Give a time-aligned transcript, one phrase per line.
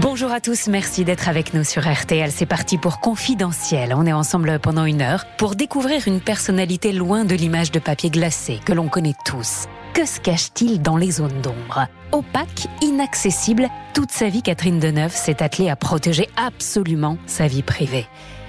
[0.00, 2.30] Bonjour à tous, merci d'être avec nous sur RTL.
[2.32, 3.94] C'est parti pour Confidentiel.
[3.94, 8.08] On est ensemble pendant une heure pour découvrir une personnalité loin de l'image de papier
[8.08, 9.66] glacé que l'on connaît tous.
[9.92, 11.86] Que se cache-t-il dans les zones d'ombre?
[12.10, 18.06] Opaque, inaccessible, toute sa vie, Catherine Deneuve s'est attelée à protéger absolument sa vie privée.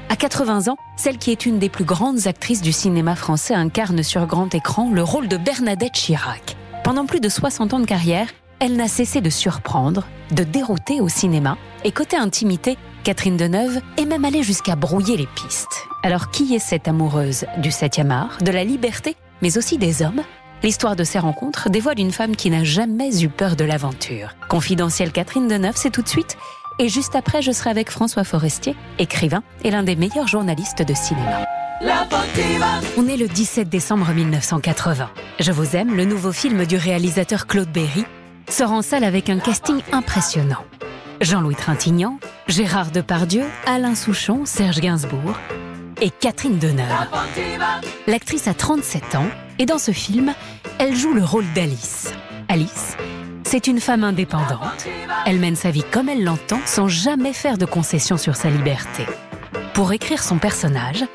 [0.10, 4.02] À 80 ans, celle qui est une des plus grandes actrices du cinéma français incarne
[4.02, 6.56] sur grand écran le rôle de Bernadette Chirac.
[6.84, 8.28] Pendant plus de 60 ans de carrière,
[8.64, 14.06] elle n'a cessé de surprendre, de dérouter au cinéma, et côté intimité, Catherine Deneuve est
[14.06, 15.86] même allée jusqu'à brouiller les pistes.
[16.02, 20.22] Alors qui est cette amoureuse du 7e art, de la liberté, mais aussi des hommes?
[20.64, 24.34] L'histoire de ces rencontres dévoile une femme qui n'a jamais eu peur de l'aventure.
[24.48, 26.38] Confidentielle Catherine Deneuve, c'est tout de suite.
[26.80, 30.94] Et juste après, je serai avec François Forestier, écrivain et l'un des meilleurs journalistes de
[30.94, 31.46] cinéma.
[32.98, 35.10] On est le 17 décembre 1980.
[35.42, 38.06] Je vous aime, le nouveau film du réalisateur Claude Berry,
[38.50, 40.64] sort en salle avec un casting impressionnant.
[41.22, 45.38] Jean-Louis Trintignant, Gérard Depardieu, Alain Souchon, Serge Gainsbourg
[46.02, 47.08] et Catherine Deneuve.
[48.08, 49.28] L'actrice a 37 ans
[49.60, 50.34] et dans ce film,
[50.80, 52.12] elle joue le rôle d'Alice.
[52.50, 52.98] Alice,
[53.44, 54.88] c'est une femme indépendante.
[55.26, 59.06] Elle mène sa vie comme elle l'entend sans jamais faire de concessions sur sa liberté.
[59.74, 61.06] Pour écrire son personnage,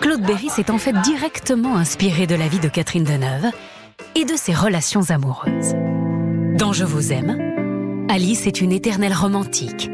[0.00, 3.50] Claude Berry s'est en fait directement inspiré de la vie de Catherine Deneuve
[4.14, 5.74] et de ses relations amoureuses.
[6.60, 9.90] Dans Je vous aime, Alice est une éternelle romantique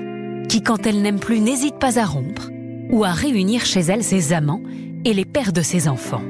[0.49, 2.51] qui, quand elle n'aime plus, n'hésite pas à rompre
[2.91, 4.63] ou à réunir chez elle ses amants
[5.05, 6.25] et les pères de ses enfants.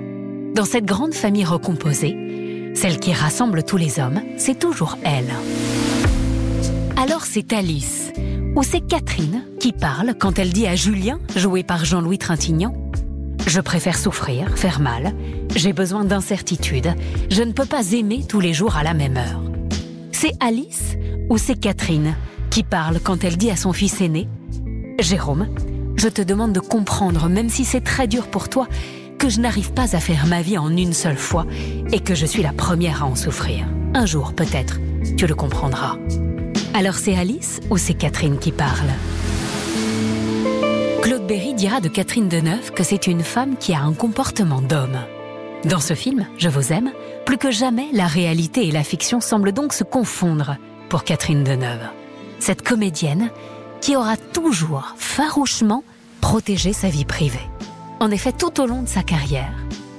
[0.54, 5.32] Dans cette grande famille recomposée, celle qui rassemble tous les hommes, c'est toujours elle.
[6.98, 8.12] Alors c'est Alice,
[8.54, 12.74] ou c'est Catherine qui parle quand elle dit à Julien, joué par Jean-Louis Trintignant,
[13.46, 15.14] Je préfère souffrir, faire mal,
[15.54, 16.92] j'ai besoin d'incertitude,
[17.30, 19.45] je ne peux pas aimer tous les jours à la même heure.
[20.18, 20.96] C'est Alice
[21.28, 22.16] ou c'est Catherine
[22.48, 24.30] qui parle quand elle dit à son fils aîné
[24.98, 25.46] Jérôme,
[25.96, 28.66] je te demande de comprendre, même si c'est très dur pour toi,
[29.18, 31.44] que je n'arrive pas à faire ma vie en une seule fois
[31.92, 33.66] et que je suis la première à en souffrir.
[33.92, 34.80] Un jour, peut-être,
[35.18, 35.98] tu le comprendras.
[36.72, 38.88] Alors c'est Alice ou c'est Catherine qui parle?
[41.02, 44.96] Claude Berry dira de Catherine Deneuve que c'est une femme qui a un comportement d'homme.
[45.64, 46.92] Dans ce film, Je vous aime,
[47.24, 50.56] plus que jamais, la réalité et la fiction semblent donc se confondre
[50.88, 51.88] pour Catherine Deneuve.
[52.38, 53.30] Cette comédienne
[53.80, 55.82] qui aura toujours farouchement
[56.20, 57.48] protégé sa vie privée.
[58.00, 59.54] En effet, tout au long de sa carrière,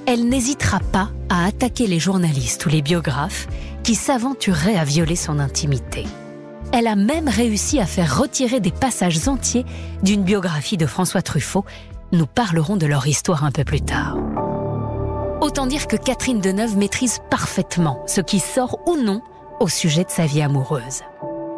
[0.06, 3.46] elle n'hésitera pas à attaquer les journalistes ou les biographes
[3.82, 6.04] qui s'aventureraient à violer son intimité.
[6.72, 9.66] Elle a même réussi à faire retirer des passages entiers
[10.02, 11.64] d'une biographie de François Truffaut.
[12.12, 14.16] Nous parlerons de leur histoire un peu plus tard.
[15.48, 19.22] Autant dire que Catherine Deneuve maîtrise parfaitement ce qui sort ou non
[19.60, 21.00] au sujet de sa vie amoureuse.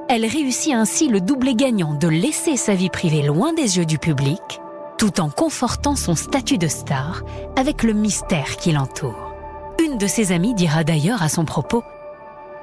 [0.08, 3.98] Elle réussit ainsi le doublé gagnant de laisser sa vie privée loin des yeux du
[3.98, 4.60] public,
[4.96, 7.22] tout en confortant son statut de star
[7.56, 9.34] avec le mystère qui l'entoure.
[9.82, 11.82] Une de ses amies dira d'ailleurs à son propos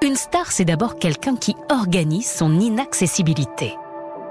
[0.01, 3.75] Une star, c'est d'abord quelqu'un qui organise son inaccessibilité.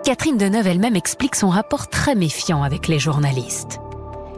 [0.02, 3.80] Catherine Deneuve elle-même explique son rapport très méfiant avec les journalistes.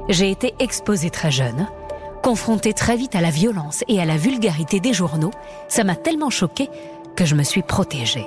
[0.09, 1.69] J'ai été exposée très jeune,
[2.23, 5.31] Confrontée très vite à la violence et à la vulgarité des journaux,
[5.69, 6.69] ça m'a tellement choquée
[7.17, 8.27] que je me suis protégée.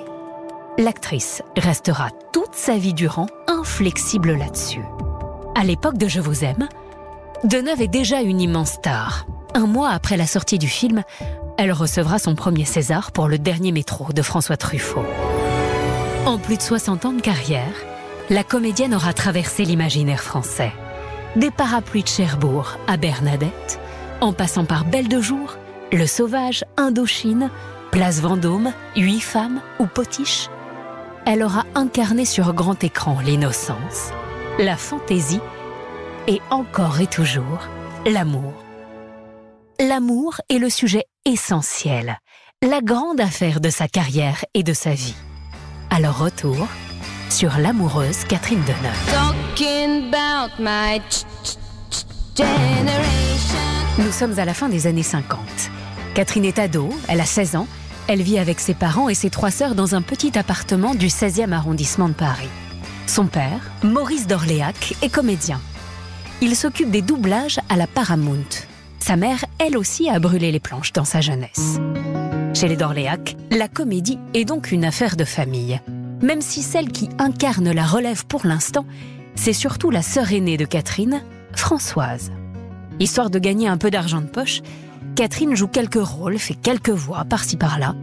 [0.78, 4.84] L'actrice restera toute sa vie durant inflexible là-dessus.
[5.54, 6.68] À l'époque de Je vous aime,
[7.44, 9.26] Deneuve est déjà une immense star.
[9.54, 11.02] Un mois après la sortie du film,
[11.58, 15.04] elle recevra son premier César pour le dernier métro de François Truffaut.
[16.24, 17.74] En plus de 60 ans de carrière,
[18.30, 20.72] la comédienne aura traversé l'imaginaire français.
[21.36, 23.71] Des parapluies de Cherbourg à Bernadette,
[24.22, 25.56] en passant par Belle de Jour,
[25.90, 27.50] Le Sauvage, Indochine,
[27.90, 30.48] Place Vendôme, Huit femmes ou Potiche,
[31.26, 34.12] elle aura incarné sur grand écran l'innocence,
[34.60, 35.40] la fantaisie
[36.28, 37.68] et encore et toujours
[38.06, 38.54] l'amour.
[39.80, 42.18] L'amour est le sujet essentiel,
[42.62, 45.16] la grande affaire de sa carrière et de sa vie.
[45.90, 46.68] Alors retour
[47.28, 49.32] sur l'amoureuse Catherine Deneuve.
[53.98, 55.38] Nous sommes à la fin des années 50.
[56.14, 57.68] Catherine est ado, elle a 16 ans,
[58.08, 61.52] elle vit avec ses parents et ses trois sœurs dans un petit appartement du 16e
[61.52, 62.48] arrondissement de Paris.
[63.06, 65.60] Son père, Maurice d'Orléac, est comédien.
[66.40, 68.64] Il s'occupe des doublages à la Paramount.
[68.98, 71.78] Sa mère, elle aussi, a brûlé les planches dans sa jeunesse.
[72.54, 75.80] Chez les d'Orléac, la comédie est donc une affaire de famille.
[76.22, 78.86] Même si celle qui incarne la relève pour l'instant,
[79.34, 81.22] c'est surtout la sœur aînée de Catherine,
[81.54, 82.32] Françoise.
[83.02, 84.60] Histoire de gagner un peu d'argent de poche,
[85.16, 87.96] Catherine joue quelques rôles, fait quelques voix par-ci par-là,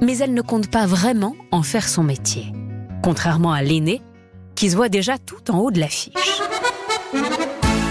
[0.00, 2.54] mais elle ne compte pas vraiment en faire son métier.
[3.02, 4.00] contrairement à l'aîné,
[4.54, 6.40] qui se voit déjà tout en haut de l'affiche.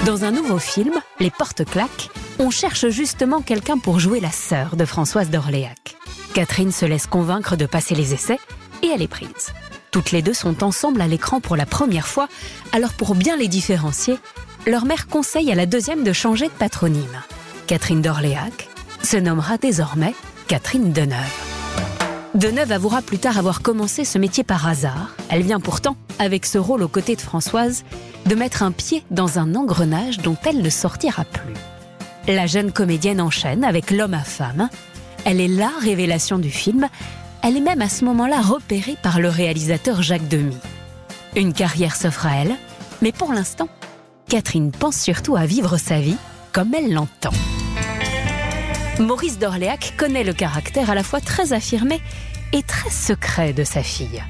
[0.08, 2.10] Dans un nouveau film, Les Portes claques,
[2.40, 5.96] on cherche justement quelqu'un pour jouer la sœur de Françoise d'Orléac.
[6.34, 8.40] Catherine se laisse convaincre de passer les essais
[8.82, 9.54] et elle est prise.
[9.92, 12.28] Toutes les deux sont ensemble à l'écran pour la première fois,
[12.74, 14.18] alors pour bien les différencier,
[14.68, 17.22] leur mère conseille à la deuxième de changer de patronyme.
[17.68, 18.68] Catherine d'Orléac
[19.04, 20.14] se nommera désormais
[20.48, 21.18] Catherine Deneuve.
[22.34, 25.16] Deneuve avouera plus tard avoir commencé ce métier par hasard.
[25.30, 27.86] Elle vient pourtant, avec ce rôle aux côtés de Françoise,
[28.26, 31.54] de mettre un pied dans un engrenage dont elle ne sortira plus.
[32.28, 34.70] La jeune comédienne enchaîne avec L'homme à femme.
[35.26, 36.88] Elle est la révélation du film.
[37.44, 40.58] Elle est même à ce moment-là repérée par le réalisateur Jacques Demy.
[41.36, 42.56] Une carrière s'offre à elle,
[43.02, 43.70] mais pour l'instant,
[44.36, 46.18] Catherine pense surtout à vivre sa vie
[46.52, 47.32] comme elle l'entend.
[49.00, 52.02] Maurice d'Orléac connaît le caractère à la fois très affirmé
[52.52, 54.22] et très secret de sa fille.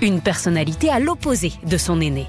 [0.00, 2.28] Une personnalité à l'opposé de son aîné.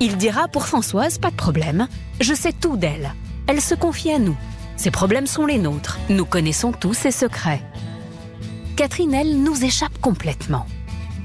[0.00, 1.86] Il dira pour Françoise, pas de problème,
[2.22, 3.12] je sais tout d'elle.
[3.46, 4.36] Elle se confie à nous.
[4.78, 5.98] Ses problèmes sont les nôtres.
[6.08, 7.60] Nous connaissons tous ses secrets.
[8.74, 10.64] Catherine, elle, nous échappe complètement.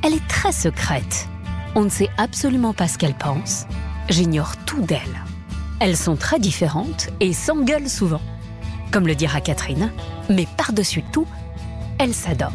[0.03, 1.29] Elle est très secrète.
[1.75, 3.67] On ne sait absolument pas ce qu'elle pense.
[4.09, 5.28] J'ignore tout d'elle.
[5.79, 8.21] Elles sont très différentes et s'engueulent souvent
[8.91, 9.91] comme le dira Catherine,
[10.29, 11.27] mais par-dessus tout,
[11.97, 12.53] elle s'adore.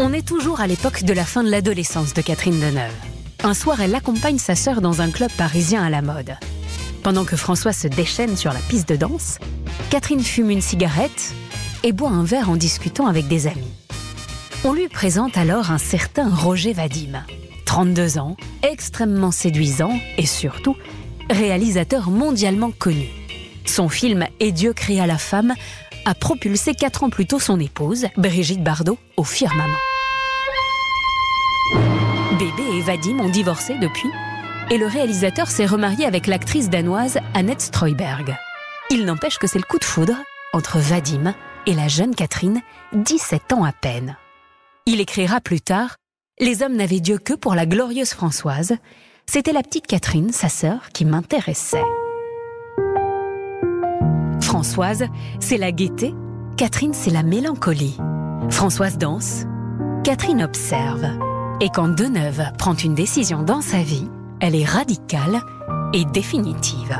[0.00, 2.92] On est toujours à l'époque de la fin de l'adolescence de Catherine Deneuve.
[3.42, 6.36] Un soir, elle accompagne sa sœur dans un club parisien à la mode.
[7.02, 9.38] Pendant que François se déchaîne sur la piste de danse,
[9.90, 11.34] Catherine fume une cigarette
[11.82, 13.83] et boit un verre en discutant avec des amis.
[14.66, 17.22] On lui présente alors un certain Roger Vadim,
[17.66, 20.74] 32 ans, extrêmement séduisant et surtout
[21.28, 23.06] réalisateur mondialement connu.
[23.66, 25.52] Son film Et Dieu créa la femme
[26.06, 29.76] a propulsé quatre ans plus tôt son épouse, Brigitte Bardot, au firmament.
[32.38, 34.08] Bébé et Vadim ont divorcé depuis,
[34.70, 38.34] et le réalisateur s'est remarié avec l'actrice danoise Annette Streuberg.
[38.90, 40.16] Il n'empêche que c'est le coup de foudre
[40.54, 41.34] entre Vadim
[41.66, 42.62] et la jeune Catherine,
[42.94, 44.16] 17 ans à peine.
[44.86, 45.96] Il écrira plus tard
[46.40, 48.74] les hommes n'avaient Dieu que pour la glorieuse Françoise.
[49.24, 51.84] C'était la petite Catherine, sa sœur, qui m'intéressait.
[54.42, 55.06] Françoise,
[55.40, 56.12] c'est la gaieté,
[56.56, 57.96] Catherine, c'est la mélancolie.
[58.50, 59.44] Françoise danse,
[60.02, 61.06] Catherine observe.
[61.60, 64.08] Et quand Deneuve prend une décision dans sa vie,
[64.40, 65.40] elle est radicale
[65.94, 66.98] et définitive.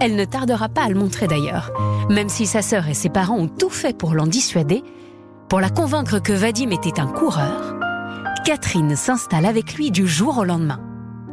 [0.00, 1.70] Elle ne tardera pas à le montrer d'ailleurs,
[2.08, 4.82] même si sa sœur et ses parents ont tout fait pour l'en dissuader,
[5.48, 7.76] pour la convaincre que Vadim était un coureur,
[8.44, 10.80] Catherine s'installe avec lui du jour au lendemain,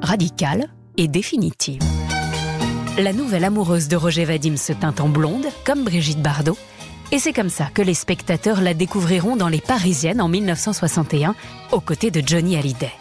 [0.01, 0.67] radicale
[0.97, 1.81] et définitive.
[2.99, 6.57] La nouvelle amoureuse de Roger Vadim se teint en blonde, comme Brigitte Bardot,
[7.11, 11.35] et c'est comme ça que les spectateurs la découvriront dans Les Parisiennes en 1961,
[11.71, 12.93] aux côtés de Johnny Hallyday.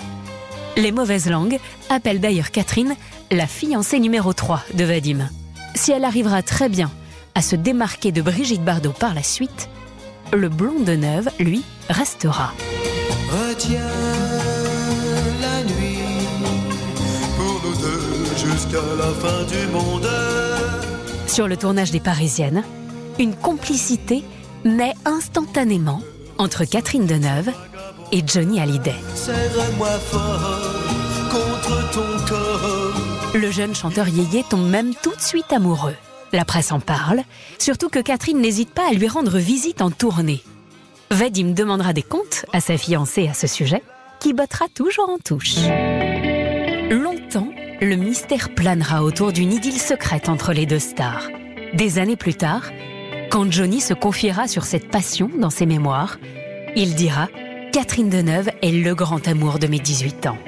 [0.77, 1.59] Les mauvaises langues
[1.91, 2.95] appellent d'ailleurs Catherine
[3.31, 5.29] la fiancée numéro 3 de Vadim.
[5.75, 6.91] Si elle arrivera très bien
[7.35, 9.69] à se démarquer de Brigitte Bardot par la suite,
[10.33, 12.53] le blond de Neuve, lui, restera.
[13.31, 13.81] Retiens
[15.41, 15.99] la nuit
[17.37, 20.09] pour nous deux jusqu'à la fin du monde.
[21.27, 22.63] Sur le tournage des Parisiennes,
[23.19, 24.23] une complicité
[24.65, 26.01] naît instantanément
[26.39, 27.51] entre Catherine Deneuve
[28.11, 28.95] et Johnny Hallyday.
[31.31, 32.93] contre ton corps.
[33.35, 35.97] Le jeune chanteur Yéyé tombe même tout de suite amoureux.
[36.33, 37.23] La presse en parle,
[37.59, 40.43] surtout que Catherine n'hésite pas à lui rendre visite en tournée.
[41.11, 43.83] Vadim demandera des comptes à sa fiancée à ce sujet,
[44.19, 45.57] qui bottera toujours en touche.
[46.91, 47.49] Longtemps,
[47.83, 51.29] le mystère planera autour d'une idylle secrète entre les deux stars.
[51.75, 52.71] Des années plus tard,
[53.31, 56.19] quand Johnny se confiera sur cette passion dans ses mémoires,
[56.77, 57.29] il dira
[57.73, 60.39] Catherine Deneuve est le grand amour de mes 18 ans.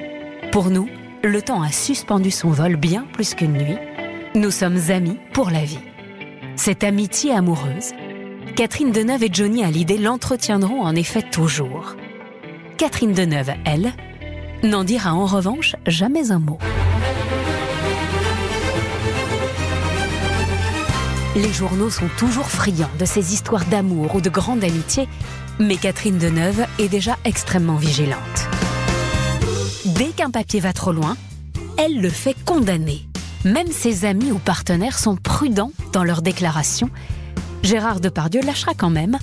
[0.51, 0.89] Pour nous,
[1.23, 3.77] le temps a suspendu son vol bien plus qu'une nuit.
[4.35, 5.79] Nous sommes amis pour la vie.
[6.57, 7.93] Cette amitié amoureuse,
[8.57, 11.95] Catherine Deneuve et Johnny Hallyday l'entretiendront en effet toujours.
[12.77, 13.93] Catherine Deneuve, elle,
[14.61, 16.59] n'en dira en revanche jamais un mot.
[21.37, 25.07] Les journaux sont toujours friands de ces histoires d'amour ou de grande amitié,
[25.59, 28.49] mais Catherine Deneuve est déjà extrêmement vigilante.
[29.85, 31.15] Dès qu'un papier va trop loin,
[31.77, 33.07] elle le fait condamner.
[33.45, 36.89] Même ses amis ou partenaires sont prudents dans leurs déclarations
[37.61, 39.19] Gérard Depardieu lâchera quand même.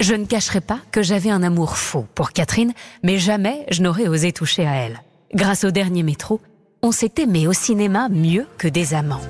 [0.00, 2.72] Je ne cacherai pas que j'avais un amour faux pour Catherine,
[3.04, 5.00] mais jamais je n'aurais osé toucher à elle.
[5.34, 6.40] Grâce au dernier métro,
[6.82, 9.20] on s'est aimé au cinéma mieux que des amants.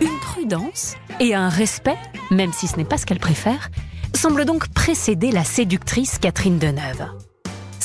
[0.00, 1.98] Une prudence et un respect,
[2.32, 3.70] même si ce n'est pas ce qu'elle préfère,
[4.14, 7.08] semble donc précéder la séductrice Catherine Deneuve.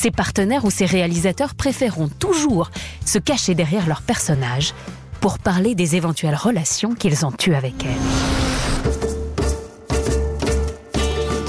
[0.03, 2.71] Ses partenaires ou ses réalisateurs préféreront toujours
[3.05, 4.73] se cacher derrière leur personnage
[5.21, 7.95] pour parler des éventuelles relations qu'ils ont eues avec elle.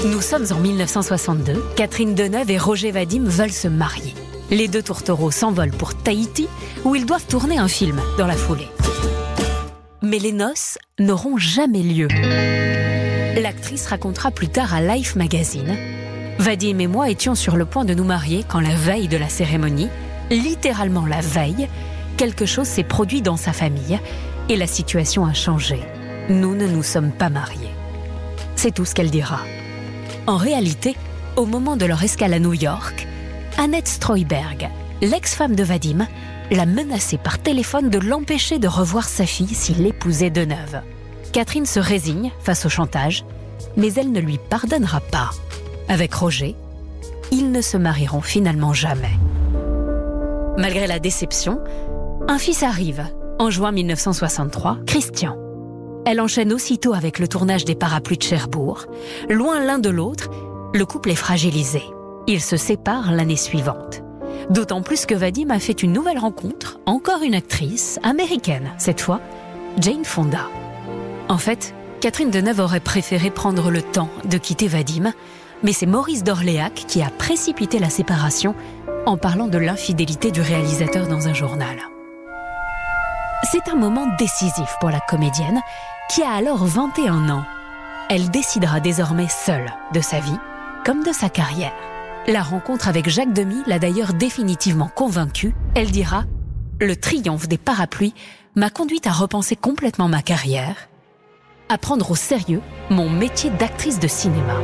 [0.09, 4.13] Nous sommes en 1962, Catherine Deneuve et Roger Vadim veulent se marier.
[4.49, 6.47] Les deux tourtereaux s'envolent pour Tahiti,
[6.85, 8.69] où ils doivent tourner un film dans la foulée.
[10.01, 12.07] Mais les noces n'auront jamais lieu.
[13.37, 15.75] L'actrice racontera plus tard à Life Magazine
[16.39, 19.29] Vadim et moi étions sur le point de nous marier quand la veille de la
[19.29, 19.89] cérémonie,
[20.29, 21.69] littéralement la veille,
[22.17, 23.99] quelque chose s'est produit dans sa famille
[24.49, 25.79] et la situation a changé.
[26.29, 27.73] Nous ne nous sommes pas mariés.
[28.55, 29.39] C'est tout ce qu'elle dira.
[30.27, 30.95] En réalité,
[31.35, 33.07] au moment de leur escale à New York,
[33.57, 34.69] Annette Streuberg,
[35.01, 36.07] l'ex-femme de Vadim,
[36.51, 40.81] l'a menacé par téléphone de l'empêcher de revoir sa fille s'il épousait Deneuve.
[41.31, 43.25] Catherine se résigne face au chantage,
[43.77, 45.31] mais elle ne lui pardonnera pas.
[45.87, 46.55] Avec Roger,
[47.31, 49.19] ils ne se marieront finalement jamais.
[50.57, 51.59] Malgré la déception,
[52.27, 53.05] un fils arrive
[53.39, 55.37] en juin 1963, Christian.
[56.05, 58.85] Elle enchaîne aussitôt avec le tournage des parapluies de Cherbourg.
[59.29, 60.29] Loin l'un de l'autre,
[60.73, 61.83] le couple est fragilisé.
[62.27, 64.01] Ils se séparent l'année suivante.
[64.49, 69.19] D'autant plus que Vadim a fait une nouvelle rencontre, encore une actrice, américaine cette fois,
[69.79, 70.47] Jane Fonda.
[71.29, 75.11] En fait, Catherine Deneuve aurait préféré prendre le temps de quitter Vadim,
[75.63, 78.55] mais c'est Maurice d'Orléac qui a précipité la séparation
[79.05, 81.77] en parlant de l'infidélité du réalisateur dans un journal.
[83.51, 85.61] C'est un moment décisif pour la comédienne
[86.09, 87.45] qui a alors 21 ans.
[88.09, 90.37] Elle décidera désormais seule de sa vie
[90.83, 91.73] comme de sa carrière.
[92.27, 95.53] La rencontre avec Jacques Demy l'a d'ailleurs définitivement convaincue.
[95.75, 96.23] Elle dira
[96.79, 98.15] Le triomphe des parapluies
[98.55, 100.89] m'a conduite à repenser complètement ma carrière,
[101.69, 104.55] à prendre au sérieux mon métier d'actrice de cinéma.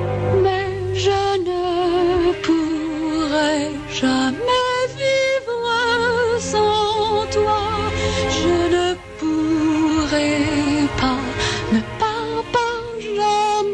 [0.94, 4.36] Je ne pourrai jamais
[4.98, 7.60] vivre sans toi.
[8.30, 10.38] Je ne pourrai
[10.98, 11.20] pas,
[11.72, 13.66] ne pars pas, j'en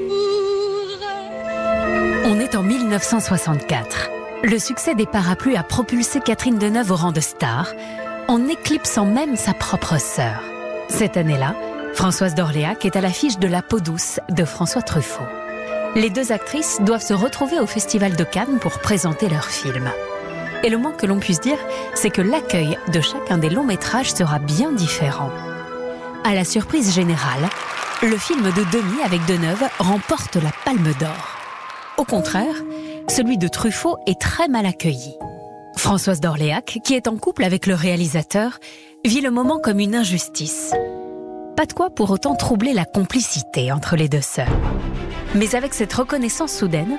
[2.29, 4.09] On est en 1964.
[4.43, 7.73] Le succès des parapluies a propulsé Catherine Deneuve au rang de star,
[8.27, 10.41] en éclipsant même sa propre sœur.
[10.89, 11.55] Cette année-là,
[11.93, 15.25] Françoise d'Orléac est à l'affiche de La peau douce de François Truffaut.
[15.97, 19.89] Les deux actrices doivent se retrouver au Festival de Cannes pour présenter leur film.
[20.63, 21.57] Et le moins que l'on puisse dire,
[21.95, 25.31] c'est que l'accueil de chacun des longs métrages sera bien différent.
[26.23, 27.49] À la surprise générale,
[28.03, 31.35] le film de Denis avec Deneuve remporte la Palme d'Or.
[31.97, 32.63] Au contraire,
[33.09, 35.17] celui de Truffaut est très mal accueilli.
[35.77, 38.59] Françoise d'Orléac, qui est en couple avec le réalisateur,
[39.03, 40.75] vit le moment comme une injustice.
[41.55, 44.45] Pas de quoi pour autant troubler la complicité entre les deux sœurs.
[45.35, 46.97] Mais avec cette reconnaissance soudaine,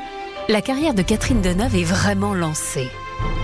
[0.49, 2.89] la carrière de Catherine Deneuve est vraiment lancée.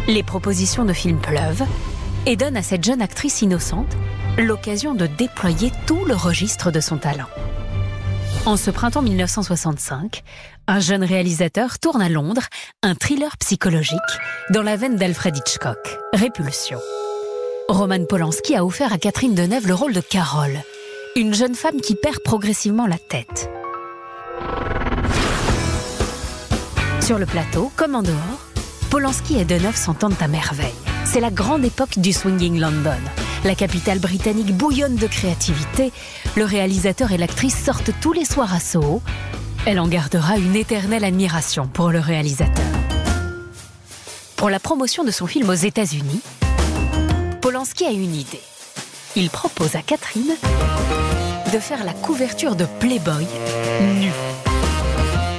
[0.09, 1.65] Les propositions de films pleuvent
[2.27, 3.97] et donnent à cette jeune actrice innocente
[4.39, 7.29] l'occasion de déployer tout le registre de son talent.
[8.47, 10.23] En ce printemps 1965,
[10.67, 12.47] un jeune réalisateur tourne à Londres
[12.83, 13.99] un thriller psychologique
[14.51, 16.79] dans la veine d'Alfred Hitchcock, Répulsion.
[17.69, 20.59] Roman Polanski a offert à Catherine Deneuve le rôle de Carole,
[21.17, 23.49] une jeune femme qui perd progressivement la tête.
[27.01, 28.47] Sur le plateau, comme en dehors,
[28.91, 30.73] Polanski et Deneuve s'entendent à merveille.
[31.05, 32.97] C'est la grande époque du swinging London.
[33.45, 35.93] La capitale britannique bouillonne de créativité.
[36.35, 39.03] Le réalisateur et l'actrice sortent tous les soirs à Soho.
[39.67, 42.65] Elle en gardera une éternelle admiration pour le réalisateur.
[44.37, 46.21] Pour la promotion de son film aux États-Unis,
[47.43, 48.41] Polanski a une idée.
[49.15, 50.35] Il propose à Catherine
[51.55, 53.29] de faire la couverture de Playboy
[54.01, 54.11] nu.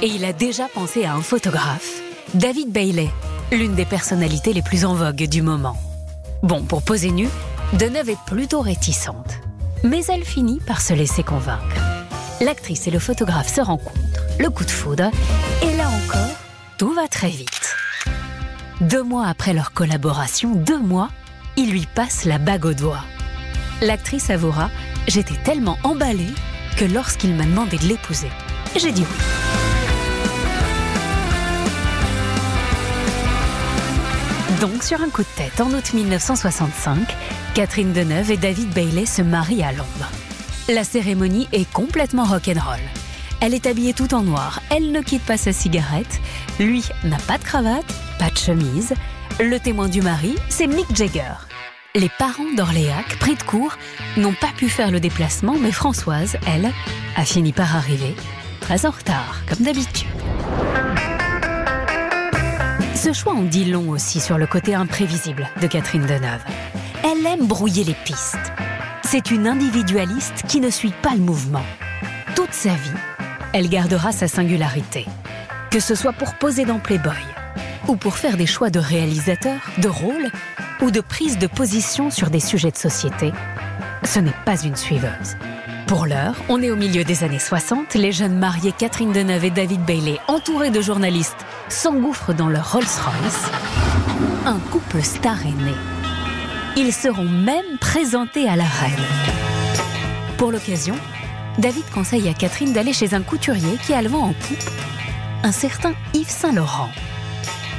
[0.00, 2.00] Et il a déjà pensé à un photographe,
[2.32, 3.10] David Bailey,
[3.52, 5.76] l'une des personnalités les plus en vogue du moment.
[6.42, 7.28] Bon, pour poser nu,
[7.74, 9.34] Deneuve est plutôt réticente.
[9.84, 11.76] Mais elle finit par se laisser convaincre.
[12.40, 15.10] L'actrice et le photographe se rencontrent, le coup de foudre,
[15.62, 16.34] et là encore,
[16.78, 17.76] tout va très vite.
[18.80, 21.10] Deux mois après leur collaboration, deux mois,
[21.58, 23.04] il lui passe la bague au doigt.
[23.82, 24.70] L'actrice avouera
[25.08, 26.32] J'étais tellement emballée
[26.76, 28.30] que lorsqu'il m'a demandé de l'épouser,
[28.74, 29.16] j'ai dit oui.
[34.60, 36.98] Donc, sur un coup de tête, en août 1965,
[37.54, 40.10] Catherine Deneuve et David Bailey se marient à Londres.
[40.68, 42.80] La cérémonie est complètement rock'n'roll.
[43.40, 46.20] Elle est habillée tout en noir, elle ne quitte pas sa cigarette,
[46.58, 47.84] lui n'a pas de cravate,
[48.18, 48.94] pas de chemise.
[49.38, 51.34] Le témoin du mari, c'est Mick Jagger.
[51.96, 53.78] Les parents d'Orléac, pris de court,
[54.18, 56.70] n'ont pas pu faire le déplacement, mais Françoise, elle,
[57.16, 58.14] a fini par arriver,
[58.60, 60.06] très en retard, comme d'habitude.
[62.94, 66.44] Ce choix en dit long aussi sur le côté imprévisible de Catherine Deneuve.
[67.02, 68.52] Elle aime brouiller les pistes.
[69.02, 71.64] C'est une individualiste qui ne suit pas le mouvement.
[72.34, 73.00] Toute sa vie,
[73.54, 75.06] elle gardera sa singularité.
[75.70, 77.24] Que ce soit pour poser dans Playboy,
[77.88, 80.30] ou pour faire des choix de réalisateur, de rôle,
[80.80, 83.32] ou de prise de position sur des sujets de société,
[84.04, 85.36] ce n'est pas une suiveuse.
[85.86, 89.50] Pour l'heure, on est au milieu des années 60, les jeunes mariés Catherine Deneuve et
[89.50, 93.50] David Bailey, entourés de journalistes, s'engouffrent dans leur Rolls-Royce.
[94.44, 95.74] Un couple star est né.
[96.76, 98.92] Ils seront même présentés à la reine.
[100.36, 100.96] Pour l'occasion,
[101.58, 104.70] David conseille à Catherine d'aller chez un couturier qui a le vent en poupe,
[105.42, 106.90] un certain Yves Saint-Laurent.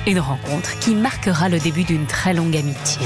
[0.08, 3.06] Une rencontre qui marquera le début d'une très longue amitié.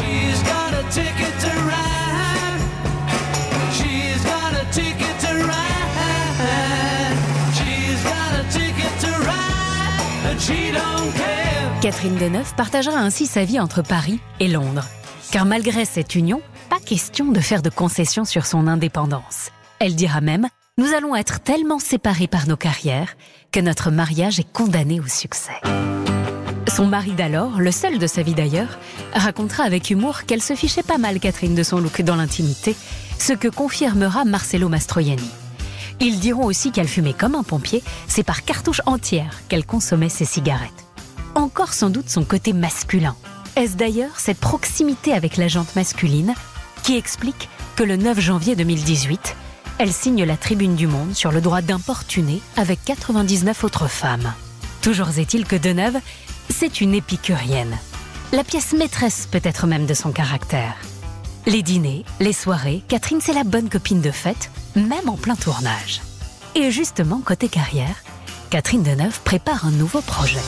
[11.81, 14.85] Catherine Deneuve partagera ainsi sa vie entre Paris et Londres.
[15.31, 19.49] Car malgré cette union, pas question de faire de concessions sur son indépendance.
[19.79, 23.15] Elle dira même Nous allons être tellement séparés par nos carrières
[23.51, 25.59] que notre mariage est condamné au succès.
[26.73, 28.79] Son mari d'alors, le seul de sa vie d'ailleurs,
[29.13, 32.77] racontera avec humour qu'elle se fichait pas mal Catherine de son look dans l'intimité,
[33.19, 35.29] ce que confirmera Marcello Mastroianni.
[35.99, 40.23] Ils diront aussi qu'elle fumait comme un pompier, c'est par cartouche entière qu'elle consommait ses
[40.23, 40.71] cigarettes.
[41.35, 43.17] Encore sans doute son côté masculin.
[43.57, 46.33] Est-ce d'ailleurs cette proximité avec la masculine
[46.83, 49.35] qui explique que le 9 janvier 2018,
[49.77, 54.33] elle signe la tribune du Monde sur le droit d'importuner avec 99 autres femmes.
[54.81, 55.99] Toujours est-il que Deneuve
[56.51, 57.77] c'est une épicurienne.
[58.33, 60.75] La pièce maîtresse peut-être même de son caractère.
[61.47, 66.01] Les dîners, les soirées, Catherine c'est la bonne copine de fête, même en plein tournage.
[66.55, 67.95] Et justement, côté carrière,
[68.49, 70.39] Catherine Deneuve prépare un nouveau projet.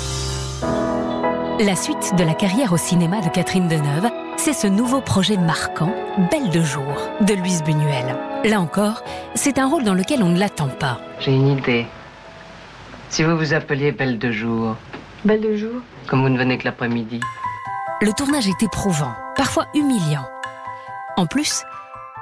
[1.59, 5.93] La suite de la carrière au cinéma de Catherine Deneuve, c'est ce nouveau projet marquant,
[6.29, 8.17] Belle de jour, de Louise Buñuel.
[8.43, 9.03] Là encore,
[9.35, 10.99] c'est un rôle dans lequel on ne l'attend pas.
[11.19, 11.85] J'ai une idée.
[13.09, 14.75] Si vous vous appeliez Belle de jour,
[15.25, 17.21] Belle de jour comme vous ne venez que l'après-midi.
[18.01, 20.25] Le tournage est éprouvant, parfois humiliant.
[21.15, 21.63] En plus,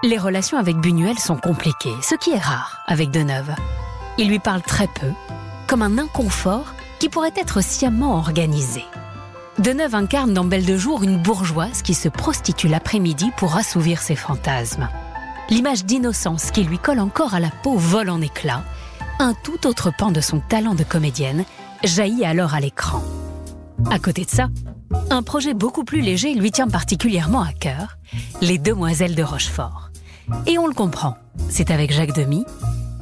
[0.03, 3.55] les relations avec Buñuel sont compliquées, ce qui est rare avec Deneuve.
[4.19, 5.07] Il lui parle très peu,
[5.67, 8.83] comme un inconfort qui pourrait être sciemment organisé.
[9.57, 14.15] Deneuve incarne dans Belle de Jour une bourgeoise qui se prostitue l'après-midi pour assouvir ses
[14.15, 14.89] fantasmes.
[15.49, 18.63] L'image d'innocence qui lui colle encore à la peau vole en éclats.
[19.19, 21.45] Un tout autre pan de son talent de comédienne
[21.83, 23.01] jaillit alors à l'écran.
[23.89, 24.49] À côté de ça,
[25.09, 27.97] un projet beaucoup plus léger lui tient particulièrement à cœur,
[28.41, 29.91] Les Demoiselles de Rochefort.
[30.45, 31.17] Et on le comprend,
[31.49, 32.45] c'est avec Jacques Demy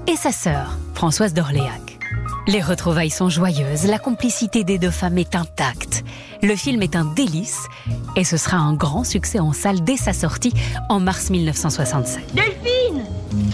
[0.08, 2.00] et sa sœur, Françoise d'Orléac.
[2.48, 6.04] Les retrouvailles sont joyeuses, la complicité des deux femmes est intacte.
[6.42, 7.68] Le film est un délice
[8.16, 10.54] et ce sera un grand succès en salle dès sa sortie
[10.88, 12.34] en mars 1967.
[12.34, 13.04] Delphine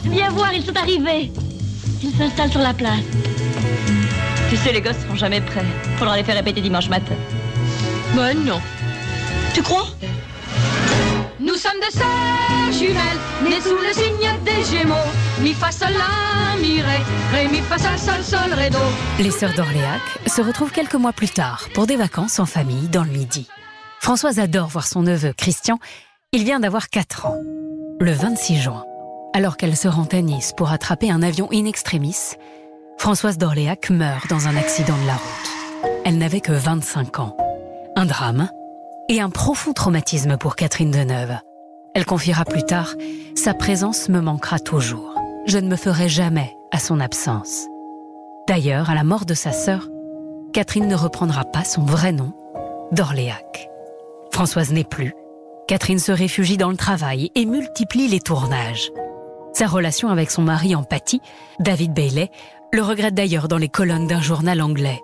[0.06, 1.32] Viens voir, ils sont arrivés.
[2.02, 3.02] Ils s'installent sur la place.
[4.50, 5.66] Tu sais, les gosses seront jamais prêts.
[5.98, 7.16] Faudra les faire répéter dimanche matin.
[8.16, 8.62] Ben non.
[9.54, 9.88] Tu crois?
[11.40, 14.96] Nous sommes de sœurs jumelles, nées sous le signe des Gémeaux.
[15.42, 16.98] Mi fa sol la mi ré,
[17.34, 18.78] ré mi fa sol sol sol ré do.
[19.20, 23.04] Les sœurs d'Orléac se retrouvent quelques mois plus tard pour des vacances en famille dans
[23.04, 23.48] le Midi.
[24.00, 25.80] Françoise adore voir son neveu, Christian.
[26.32, 27.38] Il vient d'avoir 4 ans.
[28.00, 28.84] Le 26 juin,
[29.34, 32.36] alors qu'elle se rend à Nice pour attraper un avion in extremis,
[32.98, 35.92] Françoise d'Orléac meurt dans un accident de la route.
[36.06, 37.38] Elle n'avait que 25 ans.
[37.96, 38.50] Un drame
[39.10, 41.38] et un profond traumatisme pour Catherine Deneuve.
[41.94, 42.96] Elle confiera plus tard
[43.36, 45.16] Sa présence me manquera toujours.
[45.46, 47.68] Je ne me ferai jamais à son absence.
[48.48, 49.88] D'ailleurs, à la mort de sa sœur,
[50.54, 52.34] Catherine ne reprendra pas son vrai nom,
[52.92, 53.70] d'Orléac.
[54.32, 55.14] Françoise n'est plus.
[55.68, 58.92] Catherine se réfugie dans le travail et multiplie les tournages.
[59.54, 61.22] Sa relation avec son mari en pâtit,
[61.60, 62.30] David Bailey,
[62.76, 65.02] le regrette d'ailleurs dans les colonnes d'un journal anglais.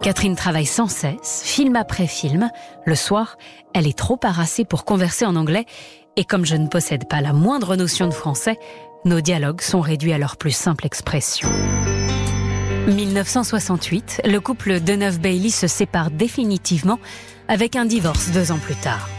[0.00, 2.50] Catherine travaille sans cesse, film après film.
[2.86, 3.36] Le soir,
[3.74, 5.66] elle est trop harassée pour converser en anglais,
[6.16, 8.58] et comme je ne possède pas la moindre notion de français,
[9.04, 11.48] nos dialogues sont réduits à leur plus simple expression.
[12.86, 16.98] 1968, le couple Deneuve-Bailey se sépare définitivement
[17.48, 19.10] avec un divorce deux ans plus tard.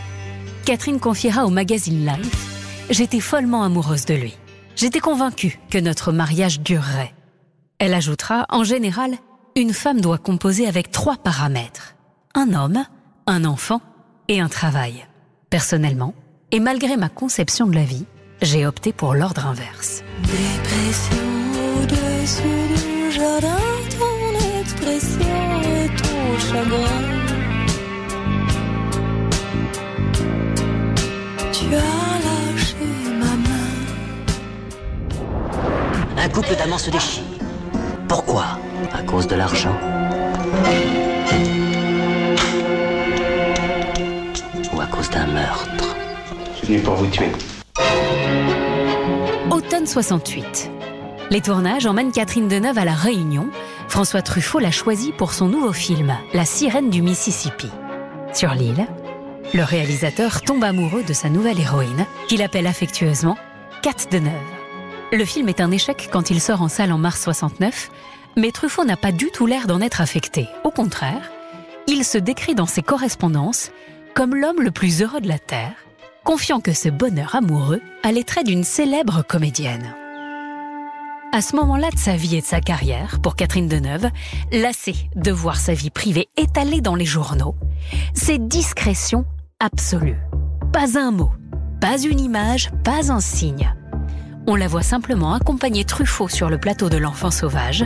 [0.65, 4.35] Catherine confiera au magazine Life J'étais follement amoureuse de lui.
[4.75, 7.14] J'étais convaincue que notre mariage durerait.
[7.79, 9.15] Elle ajoutera En général,
[9.55, 11.95] une femme doit composer avec trois paramètres.
[12.33, 12.85] Un homme,
[13.27, 13.81] un enfant
[14.27, 15.05] et un travail.
[15.49, 16.13] Personnellement,
[16.51, 18.05] Et malgré ma conception de la vie,
[18.41, 20.03] j'ai opté pour l'ordre inverse.
[20.21, 21.17] Dépression
[21.81, 23.57] au-dessus du jardin,
[23.99, 27.01] ton expression et ton chagrin.
[31.51, 32.87] Tu as lâché
[33.19, 33.71] ma main.
[36.17, 37.34] Un couple d'amants se déchire.
[38.07, 38.45] Pourquoi?
[38.93, 39.75] À cause de l'argent
[44.73, 45.95] Ou à cause d'un meurtre
[46.53, 47.31] Je suis venu pour vous tuer.
[49.49, 50.71] Automne 68.
[51.31, 53.49] Les tournages emmènent Catherine Deneuve à La Réunion.
[53.87, 57.69] François Truffaut l'a choisie pour son nouveau film, La sirène du Mississippi.
[58.33, 58.85] Sur l'île,
[59.53, 63.37] le réalisateur tombe amoureux de sa nouvelle héroïne, qu'il appelle affectueusement
[63.81, 64.31] Cat Deneuve.
[65.11, 67.89] Le film est un échec quand il sort en salle en mars 69,
[68.37, 70.47] mais Truffaut n'a pas du tout l'air d'en être affecté.
[70.63, 71.31] Au contraire,
[71.87, 73.71] il se décrit dans ses correspondances
[74.15, 75.75] comme l'homme le plus heureux de la Terre,
[76.23, 79.93] confiant que ce bonheur amoureux a les traits d'une célèbre comédienne.
[81.31, 84.09] À ce moment-là de sa vie et de sa carrière, pour Catherine Deneuve,
[84.51, 87.55] lassée de voir sa vie privée étalée dans les journaux,
[88.13, 89.25] c'est discrétion
[89.59, 90.17] absolue.
[90.71, 91.31] Pas un mot,
[91.81, 93.75] pas une image, pas un signe.
[94.47, 97.83] On la voit simplement accompagner Truffaut sur le plateau de l'enfant sauvage,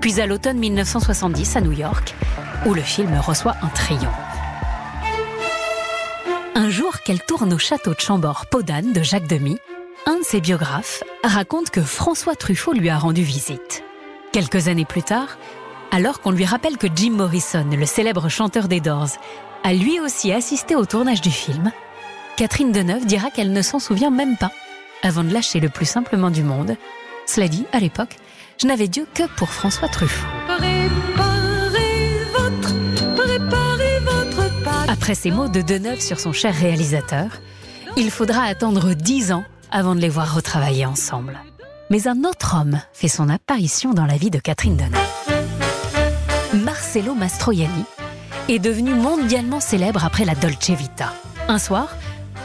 [0.00, 2.16] puis à l'automne 1970 à New York,
[2.66, 4.10] où le film reçoit un triomphe.
[6.56, 9.58] Un jour qu'elle tourne au château de Chambord Podane de Jacques Demy,
[10.06, 13.84] un de ses biographes raconte que François Truffaut lui a rendu visite.
[14.32, 15.38] Quelques années plus tard,
[15.92, 19.18] alors qu'on lui rappelle que Jim Morrison, le célèbre chanteur des Doors,
[19.62, 21.70] a lui aussi assisté au tournage du film,
[22.36, 24.50] Catherine Deneuve dira qu'elle ne s'en souvient même pas,
[25.02, 26.76] avant de lâcher le plus simplement du monde.
[27.26, 28.16] Cela dit, à l'époque,
[28.60, 30.26] je n'avais Dieu que pour François Truffaut.
[30.46, 30.88] Préparez
[32.32, 32.74] votre,
[33.14, 34.88] préparez votre pâte.
[34.88, 37.28] Après ces mots de Deneuve sur son cher réalisateur,
[37.96, 41.38] il faudra attendre dix ans avant de les voir retravailler ensemble.
[41.90, 46.64] Mais un autre homme fait son apparition dans la vie de Catherine Deneuve.
[46.64, 47.84] Marcello Mastroianni
[48.48, 51.12] est devenu mondialement célèbre après la Dolce Vita.
[51.48, 51.88] Un soir,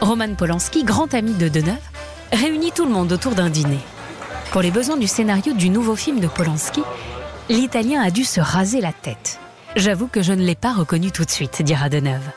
[0.00, 1.76] Roman Polanski, grand ami de Deneuve,
[2.32, 3.80] réunit tout le monde autour d'un dîner.
[4.50, 6.82] Pour les besoins du scénario du nouveau film de Polanski,
[7.48, 9.38] l'Italien a dû se raser la tête.
[9.76, 12.30] J'avoue que je ne l'ai pas reconnu tout de suite, dira Deneuve.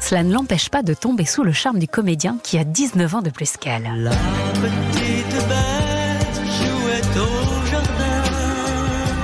[0.00, 3.22] Cela ne l'empêche pas de tomber sous le charme du comédien qui a 19 ans
[3.22, 3.88] de plus qu'elle.
[4.02, 8.22] La petite bête jouait au jardin.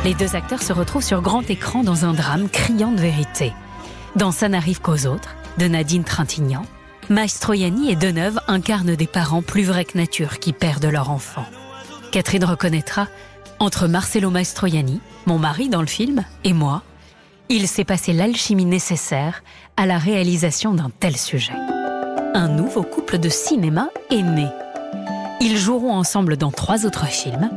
[0.04, 3.52] Les deux acteurs se retrouvent sur grand écran dans un drame criant de vérité.
[4.14, 6.64] Dans Ça n'arrive qu'aux autres, de Nadine Trintignant,
[7.08, 11.44] Mastroianni et Deneuve incarnent des parents plus vrais que nature qui perdent leur enfant.
[12.10, 13.06] Catherine reconnaîtra,
[13.60, 16.82] entre Marcello Mastroianni, mon mari dans le film, et moi,
[17.48, 19.44] il s'est passé l'alchimie nécessaire
[19.76, 21.52] à la réalisation d'un tel sujet.
[22.34, 24.48] Un nouveau couple de cinéma est né.
[25.40, 27.50] Ils joueront ensemble dans trois autres films.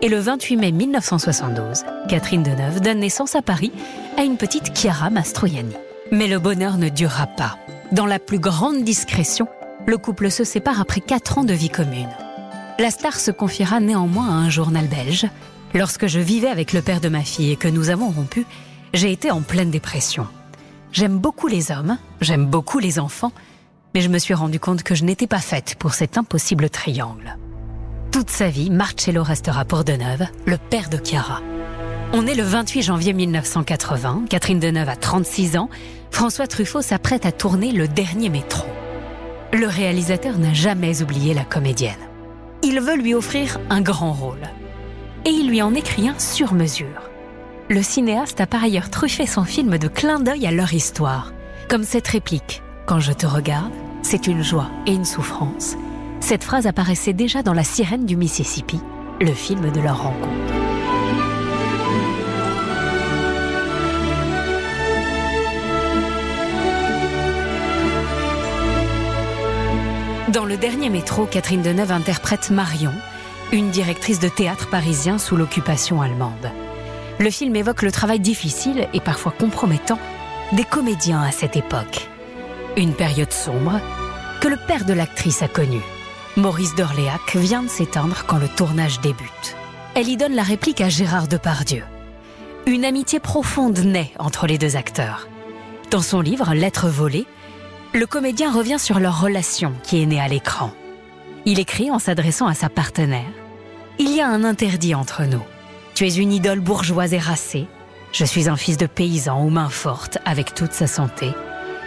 [0.00, 3.72] Et le 28 mai 1972, Catherine Deneuve donne naissance à Paris
[4.16, 5.74] à une petite Chiara Mastroianni.
[6.12, 7.58] Mais le bonheur ne durera pas.
[7.92, 9.48] Dans la plus grande discrétion,
[9.86, 12.08] le couple se sépare après quatre ans de vie commune.
[12.78, 15.26] La star se confiera néanmoins à un journal belge.
[15.74, 18.46] Lorsque je vivais avec le père de ma fille et que nous avons rompu,
[18.94, 20.26] j'ai été en pleine dépression.
[20.90, 23.32] J'aime beaucoup les hommes, j'aime beaucoup les enfants,
[23.94, 27.36] mais je me suis rendu compte que je n'étais pas faite pour cet impossible triangle.
[28.10, 31.42] Toute sa vie, Marcello restera pour Deneuve, le père de Chiara.
[32.14, 35.68] On est le 28 janvier 1980, Catherine Deneuve a 36 ans,
[36.12, 38.68] François Truffaut s'apprête à tourner Le Dernier Métro.
[39.52, 41.96] Le réalisateur n'a jamais oublié la comédienne.
[42.62, 44.42] Il veut lui offrir un grand rôle.
[45.24, 47.10] Et il lui en écrit un sur mesure.
[47.70, 51.32] Le cinéaste a par ailleurs truffé son film de clin d'œil à leur histoire,
[51.68, 53.72] comme cette réplique Quand je te regarde,
[54.02, 55.76] c'est une joie et une souffrance.
[56.20, 58.78] Cette phrase apparaissait déjà dans La sirène du Mississippi,
[59.20, 60.71] le film de leur rencontre.
[70.32, 72.94] Dans le dernier métro, Catherine Deneuve interprète Marion,
[73.52, 76.50] une directrice de théâtre parisien sous l'occupation allemande.
[77.18, 79.98] Le film évoque le travail difficile et parfois compromettant
[80.52, 82.08] des comédiens à cette époque.
[82.78, 83.78] Une période sombre
[84.40, 85.84] que le père de l'actrice a connue.
[86.38, 89.56] Maurice d'Orléac vient de s'éteindre quand le tournage débute.
[89.94, 91.82] Elle y donne la réplique à Gérard Depardieu.
[92.64, 95.28] Une amitié profonde naît entre les deux acteurs.
[95.90, 97.26] Dans son livre Lettres volées,
[97.94, 100.72] le comédien revient sur leur relation qui est née à l'écran.
[101.44, 103.30] Il écrit en s'adressant à sa partenaire
[103.98, 105.42] Il y a un interdit entre nous.
[105.94, 107.66] Tu es une idole bourgeoise et racée.
[108.12, 111.32] Je suis un fils de paysan aux mains fortes avec toute sa santé.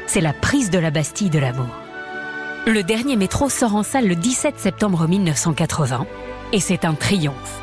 [0.06, 1.76] C'est la prise de la Bastille de l'amour.
[2.68, 6.06] Le dernier métro sort en salle le 17 septembre 1980
[6.54, 7.62] et c'est un triomphe.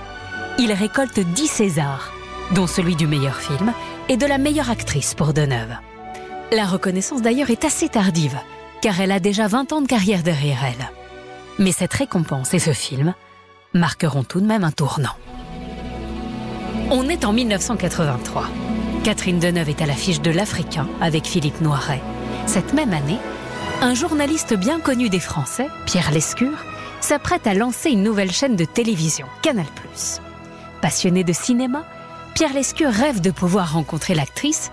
[0.59, 2.12] Il récolte 10 Césars,
[2.55, 3.72] dont celui du meilleur film
[4.09, 5.76] et de la meilleure actrice pour Deneuve.
[6.52, 8.38] La reconnaissance d'ailleurs est assez tardive,
[8.82, 10.90] car elle a déjà 20 ans de carrière derrière elle.
[11.58, 13.14] Mais cette récompense et ce film
[13.72, 15.16] marqueront tout de même un tournant.
[16.90, 18.48] On est en 1983.
[19.02, 22.02] Catherine Deneuve est à l'affiche de L'Africain avec Philippe Noiret.
[22.44, 23.18] Cette même année,
[23.80, 26.66] un journaliste bien connu des Français, Pierre Lescure,
[27.00, 29.64] s'apprête à lancer une nouvelle chaîne de télévision, Canal+.
[30.82, 31.86] Passionné de cinéma,
[32.34, 34.70] Pierre Lescure rêve de pouvoir rencontrer l'actrice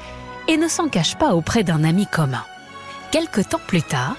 [0.50, 2.44] et ne s'en cache pas auprès d'un ami commun.
[3.12, 4.18] Quelque temps plus tard,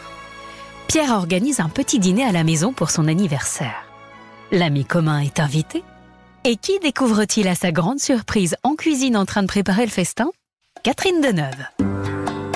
[0.89, 3.85] Pierre organise un petit dîner à la maison pour son anniversaire.
[4.51, 5.85] L'ami commun est invité.
[6.45, 10.31] Et qui découvre-t-il à sa grande surprise en cuisine en train de préparer le festin?
[10.83, 11.67] Catherine Deneuve.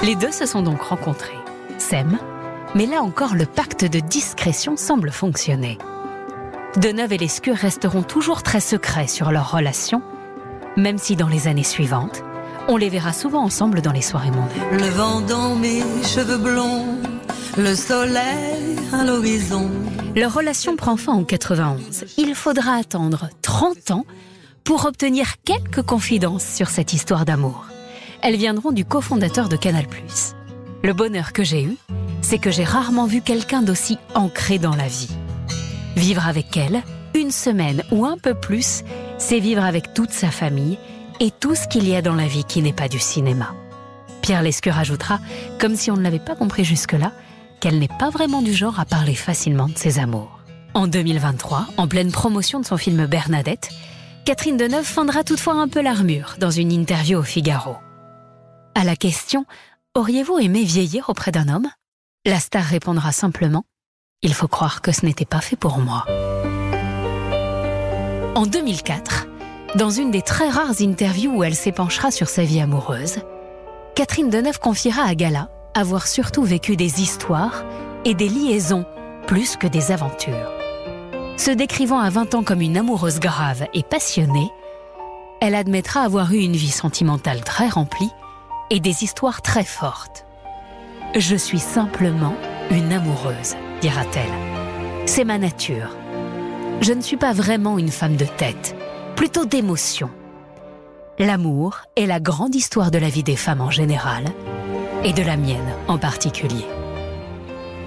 [0.02, 1.37] Les deux se sont donc rencontrés
[1.78, 2.18] s'aiment,
[2.74, 5.78] mais là encore le pacte de discrétion semble fonctionner.
[6.76, 10.02] Deneuve et Lescure resteront toujours très secrets sur leur relation,
[10.76, 12.24] même si dans les années suivantes,
[12.68, 14.79] on les verra souvent ensemble dans les soirées mondaines.
[14.79, 16.87] Le vent dans mes cheveux blonds,
[17.57, 19.70] le soleil à l'horizon.
[20.16, 22.05] Leur relation prend fin en 91.
[22.16, 24.07] Il faudra attendre 30 ans
[24.62, 27.66] pour obtenir quelques confidences sur cette histoire d'amour.
[28.22, 29.85] Elles viendront du cofondateur de Canal+.
[30.83, 31.77] Le bonheur que j'ai eu,
[32.22, 35.11] c'est que j'ai rarement vu quelqu'un d'aussi ancré dans la vie.
[35.96, 36.83] Vivre avec elle,
[37.14, 38.83] une semaine ou un peu plus,
[39.18, 40.79] c'est vivre avec toute sa famille
[41.20, 43.55] et tout ce qu'il y a dans la vie qui n'est pas du cinéma.
[44.22, 45.18] Pierre Lescure ajoutera,
[45.61, 47.12] comme si on ne l'avait pas compris jusque-là,
[47.61, 50.40] qu'elle n'est pas vraiment du genre à parler facilement de ses amours.
[50.74, 53.70] En 2023, en pleine promotion de son film Bernadette,
[54.24, 57.77] Catherine Deneuve fendra toutefois un peu l'armure dans une interview au Figaro.
[58.74, 59.44] À la question
[59.94, 61.68] Auriez-vous aimé vieillir auprès d'un homme?
[62.24, 63.64] La star répondra simplement
[64.22, 66.07] Il faut croire que ce n'était pas fait pour moi.
[68.35, 69.23] En 2004,
[69.76, 73.18] dans une des très rares interviews où elle s'épanchera sur sa vie amoureuse,
[73.96, 77.64] Catherine Deneuve confiera à Gala avoir surtout vécu des histoires
[78.04, 78.84] et des liaisons
[79.26, 80.52] plus que des aventures.
[81.37, 84.50] Se décrivant à 20 ans comme une amoureuse grave et passionnée,
[85.40, 88.10] elle admettra avoir eu une vie sentimentale très remplie
[88.70, 90.24] et des histoires très fortes.
[91.16, 92.34] Je suis simplement
[92.70, 95.06] une amoureuse, dira-t-elle.
[95.06, 95.96] C'est ma nature.
[96.80, 98.76] Je ne suis pas vraiment une femme de tête,
[99.16, 100.11] plutôt d'émotion.
[101.18, 104.24] L'amour est la grande histoire de la vie des femmes en général
[105.05, 106.66] et de la mienne en particulier.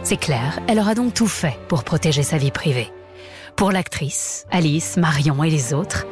[0.04, 2.92] C'est clair, elle aura donc tout fait pour protéger sa vie privée.
[3.58, 6.06] Pour l'actrice, Alice, Marion et les autres,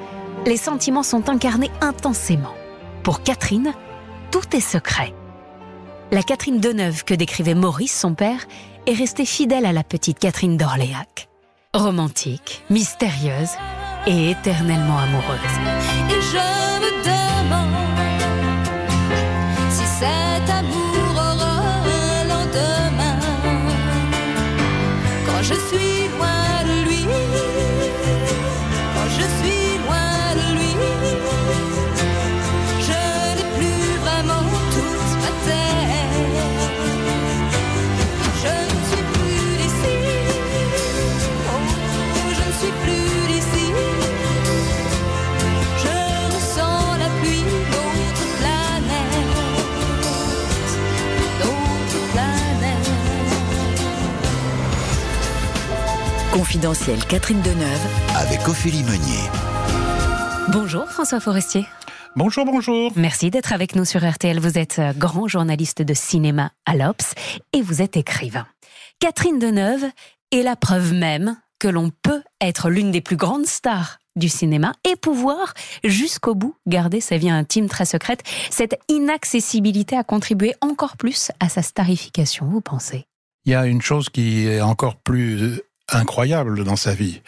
[0.45, 2.53] les sentiments sont incarnés intensément.
[3.03, 3.73] Pour Catherine,
[4.31, 5.13] tout est secret.
[6.11, 8.45] La Catherine Deneuve que décrivait Maurice, son père,
[8.85, 11.29] est restée fidèle à la petite Catherine d'Orléac.
[11.73, 13.51] Romantique, mystérieuse
[14.07, 16.64] et éternellement amoureuse.
[56.73, 59.29] Catherine Deneuve avec Ophélie Meunier.
[60.51, 61.63] Bonjour François Forestier.
[62.15, 62.91] Bonjour, bonjour.
[62.95, 64.39] Merci d'être avec nous sur RTL.
[64.39, 67.13] Vous êtes euh, grand journaliste de cinéma à l'Obs
[67.53, 68.47] et vous êtes écrivain.
[68.99, 69.85] Catherine Deneuve
[70.31, 74.73] est la preuve même que l'on peut être l'une des plus grandes stars du cinéma
[74.91, 78.23] et pouvoir jusqu'au bout garder sa vie intime très secrète.
[78.49, 83.05] Cette inaccessibilité a contribué encore plus à sa starification, vous pensez?
[83.45, 87.21] Il y a une chose qui est encore plus euh, incroyable dans sa vie.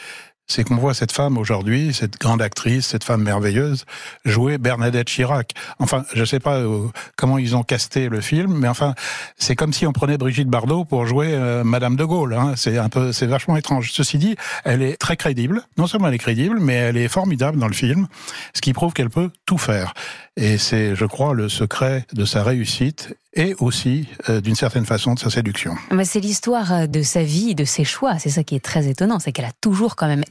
[0.47, 3.85] C'est qu'on voit cette femme aujourd'hui, cette grande actrice, cette femme merveilleuse,
[4.23, 5.51] jouer Bernadette Chirac.
[5.79, 8.95] Enfin, je sais pas euh, comment ils ont casté le film, mais enfin,
[9.37, 12.33] c'est comme si on prenait Brigitte Bardot pour jouer euh, Madame de Gaulle.
[12.33, 12.53] Hein.
[12.55, 13.91] C'est un peu, c'est vachement étrange.
[13.91, 15.63] Ceci dit, elle est très crédible.
[15.77, 18.07] Non seulement elle est crédible, mais elle est formidable dans le film,
[18.53, 19.93] ce qui prouve qu'elle peut tout faire.
[20.37, 25.13] Et c'est, je crois, le secret de sa réussite et aussi, euh, d'une certaine façon,
[25.13, 25.75] de sa séduction.
[25.91, 28.17] Mais C'est l'histoire de sa vie, de ses choix.
[28.19, 30.23] C'est ça qui est très étonnant, c'est qu'elle a toujours quand même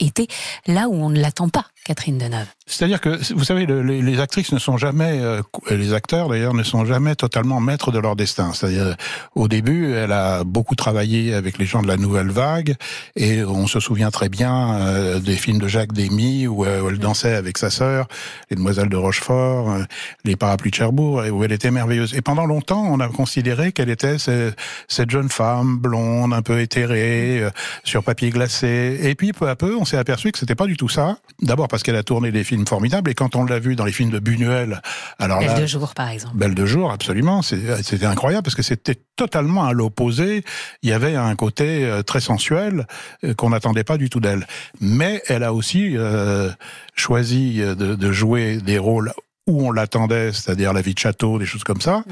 [0.66, 1.66] là où on ne l'attend pas.
[1.86, 2.48] Catherine Deneuve.
[2.66, 6.64] C'est-à-dire que, vous savez, le- les, actrices ne sont jamais, euh, les acteurs d'ailleurs, ne
[6.64, 8.52] sont jamais totalement maîtres de leur destin.
[8.52, 8.96] C'est-à-dire,
[9.36, 12.74] au début, elle a beaucoup travaillé avec les gens de la Nouvelle Vague,
[13.14, 16.88] et on se souvient très bien euh, des films de Jacques Demy où, euh, où
[16.88, 18.08] elle dansait avec sa sœur,
[18.50, 19.82] les Demoiselles de Rochefort, euh,
[20.24, 22.14] les Parapluies de Cherbourg, et où elle était merveilleuse.
[22.14, 24.52] Et pendant longtemps, on a considéré qu'elle était ce-
[24.88, 27.44] cette jeune femme blonde, un peu éthérée,
[27.84, 28.98] sur papier glacé.
[29.02, 31.18] Et puis, peu à peu, on s'est aperçu que c'était pas du tout ça.
[31.42, 33.92] D'abord parce qu'elle a tourné des films formidables, et quand on l'a vu dans les
[33.92, 34.80] films de Buñuel,
[35.18, 36.34] alors Belle là, de jour, par exemple.
[36.34, 37.42] Belle de jour, absolument.
[37.42, 40.42] C'est- C'était incroyable parce que c'était totalement à l'opposé.
[40.82, 42.86] Il y avait un côté euh, très sensuel
[43.24, 44.46] euh, qu'on n'attendait pas du tout d'elle.
[44.80, 46.50] Mais elle a aussi euh,
[46.94, 49.12] choisi euh, de, de jouer des rôles
[49.46, 52.02] où on l'attendait, c'est-à-dire la vie de château, des choses comme ça.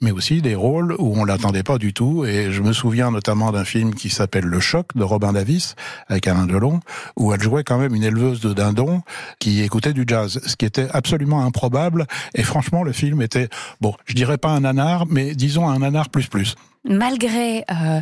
[0.00, 2.24] Mais aussi des rôles où on l'attendait pas du tout.
[2.24, 5.74] Et je me souviens notamment d'un film qui s'appelle Le Choc de Robin Davis
[6.08, 6.80] avec Alain Delon,
[7.16, 9.02] où elle jouait quand même une éleveuse de dindons
[9.38, 12.06] qui écoutait du jazz, ce qui était absolument improbable.
[12.34, 13.48] Et franchement, le film était,
[13.80, 16.54] bon, je dirais pas un nanar, mais disons un nanar plus plus.
[16.84, 18.00] Malgré euh,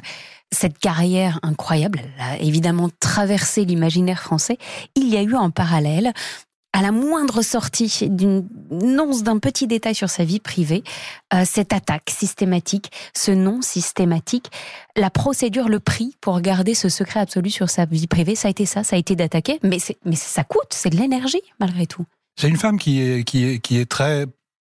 [0.51, 4.59] cette carrière incroyable, elle a évidemment traversé l'imaginaire français,
[4.97, 6.13] il y a eu en parallèle,
[6.73, 10.85] à la moindre sortie d'une d'un petit détail sur sa vie privée,
[11.35, 14.51] euh, cette attaque systématique, ce non systématique,
[14.97, 18.51] la procédure, le prix pour garder ce secret absolu sur sa vie privée, ça a
[18.51, 22.05] été ça, ça a été d'attaquer, mais, mais ça coûte, c'est de l'énergie malgré tout.
[22.37, 24.27] C'est une femme qui est, qui est, qui est très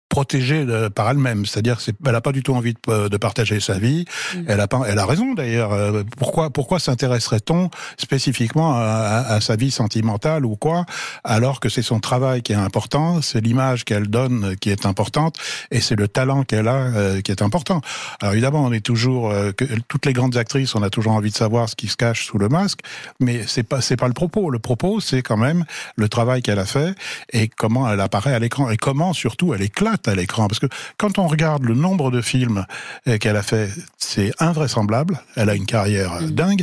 [0.09, 3.61] protégée de- par elle-même, c'est-à-dire c'est- elle n'a pas du tout envie de, de partager
[3.61, 4.05] sa vie.
[4.35, 4.39] Mm.
[4.49, 5.73] Elle a pas, elle a raison d'ailleurs.
[5.73, 10.87] Euh, Pourquoi pourquoi s'intéresserait-on spécifiquement à, à- à sa vie sentimentale ou quoi,
[11.25, 15.37] alors que c'est son travail qui est important, c'est l'image qu'elle donne qui est importante
[15.71, 17.81] et c'est le talent qu'elle a euh, qui est important.
[18.21, 21.31] Alors évidemment, on est toujours euh, que, toutes les grandes actrices, on a toujours envie
[21.31, 22.81] de savoir ce qui se cache sous le masque,
[23.21, 24.51] mais c'est pas c'est pas le propos.
[24.51, 25.65] Le propos, c'est quand même
[25.97, 26.95] le travail qu'elle a fait
[27.33, 30.49] et comment elle apparaît à l'écran et comment surtout elle éclate à l'écran.
[30.49, 30.67] Parce que
[30.99, 32.65] quand on regarde le nombre de films
[33.09, 35.21] euh, qu'elle a fait, c'est invraisemblable.
[35.37, 36.63] Elle a une carrière euh, dingue.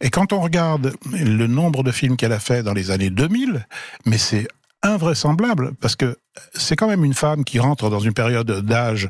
[0.00, 3.66] Et quand on regarde le nombre de films qu'elle a fait dans les années 2000,
[4.06, 4.48] mais c'est
[4.82, 6.16] invraisemblable parce que
[6.52, 9.08] c'est quand même une femme qui rentre dans une période d'âge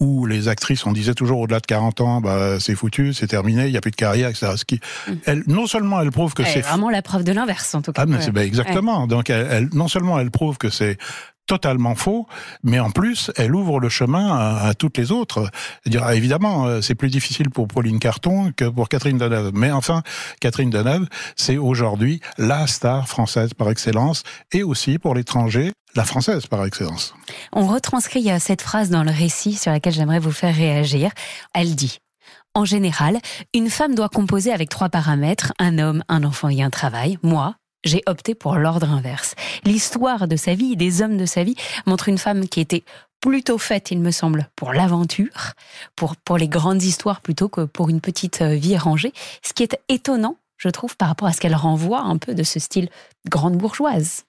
[0.00, 3.64] où les actrices, on disait toujours au-delà de 40 ans, bah, c'est foutu, c'est terminé,
[3.66, 4.52] il n'y a plus de carrière, etc.
[4.56, 4.78] Ce qui,
[5.24, 7.82] elle, non seulement elle prouve que Elle est c'est vraiment la preuve de l'inverse en
[7.82, 8.02] tout cas.
[8.02, 8.22] ah, mais Ouais.
[8.22, 9.08] c'est ben, exactement.
[9.08, 10.98] Donc, elle, elle- non seulement elle prouve que c'est
[11.48, 12.28] totalement faux,
[12.62, 15.50] mais en plus, elle ouvre le chemin à, toutes les autres.
[16.12, 19.50] Évidemment, euh, c'est plus difficile pour Pauline Carton que pour Catherine Deneuve.
[19.54, 20.02] Mais enfin,
[20.40, 26.46] Catherine Deneuve, c'est aujourd'hui la star française par excellence, et aussi pour l'étranger, la française
[26.46, 27.14] par excellence.
[27.52, 31.10] On retranscrit euh, cette phrase dans le récit sur laquelle j'aimerais vous faire réagir.
[31.54, 31.98] Elle dit
[32.54, 33.18] En général,
[33.54, 37.18] une femme doit composer avec trois paramètres un homme, un enfant et un travail.
[37.22, 39.34] Moi, j'ai opté pour l'ordre inverse.
[39.64, 42.84] L'histoire de sa vie, des hommes de sa vie, montre une femme qui était
[43.20, 45.54] plutôt faite, il me semble, pour l'aventure,
[45.96, 49.12] pour, pour les grandes histoires plutôt que pour une petite euh, vie rangée.
[49.42, 52.42] Ce qui est étonnant, je trouve, par rapport à ce qu'elle renvoie un peu de
[52.42, 52.88] ce style
[53.28, 54.24] grande bourgeoise.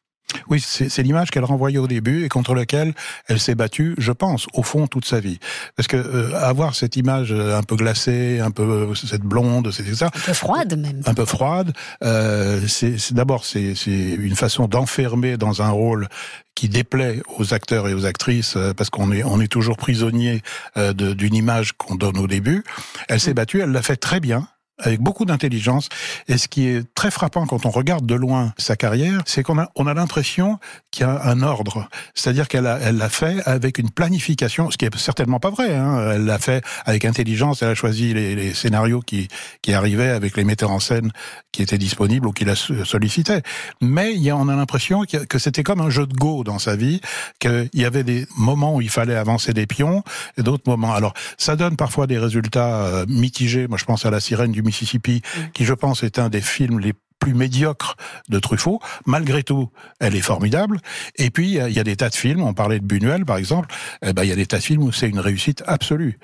[0.47, 2.93] Oui, c'est l'image qu'elle renvoyait au début et contre laquelle
[3.27, 5.39] elle s'est battue, je pense, au fond toute sa vie.
[5.75, 9.71] Parce que euh, avoir cette image euh, un peu glacée, un peu euh, cette blonde,
[9.71, 11.01] c'est ça, Un peu froide même.
[11.05, 11.73] un peu froide.
[12.03, 16.07] Euh, c'est d'abord c'est une façon d'enfermer dans un rôle
[16.55, 20.41] qui déplaît aux acteurs et aux actrices euh, parce qu'on est on est toujours prisonnier
[20.77, 22.63] euh, d'une image qu'on donne au début.
[23.07, 24.47] Elle s'est battue, elle l'a fait très bien
[24.79, 25.89] avec beaucoup d'intelligence.
[26.27, 29.59] Et ce qui est très frappant quand on regarde de loin sa carrière, c'est qu'on
[29.59, 30.59] a, on a l'impression
[30.91, 31.87] qu'il y a un ordre.
[32.15, 35.75] C'est-à-dire qu'elle a, elle l'a fait avec une planification, ce qui est certainement pas vrai.
[35.75, 36.11] Hein.
[36.13, 37.61] Elle l'a fait avec intelligence.
[37.61, 39.27] Elle a choisi les, scénarios qui,
[39.61, 41.11] qui arrivaient avec les metteurs en scène
[41.51, 43.41] qui étaient disponibles ou qui la sollicitaient.
[43.81, 47.01] Mais on a l'impression que c'était comme un jeu de go dans sa vie,
[47.39, 50.03] qu'il y avait des moments où il fallait avancer des pions
[50.37, 50.93] et d'autres moments.
[50.93, 53.67] Alors, ça donne parfois des résultats euh, mitigés.
[53.67, 55.21] Moi, je pense à La Sirène du Mississippi,
[55.53, 57.95] qui, je pense, est un des films les plus médiocres
[58.29, 58.79] de Truffaut.
[59.05, 60.79] Malgré tout, elle est formidable.
[61.17, 62.86] Et puis, il y a- il y, a des tas de films, on parlait de
[62.86, 63.67] Buñuel, par exemple,
[64.05, 66.17] eh ben, il y a des tas de films où c'est une réussite absolue.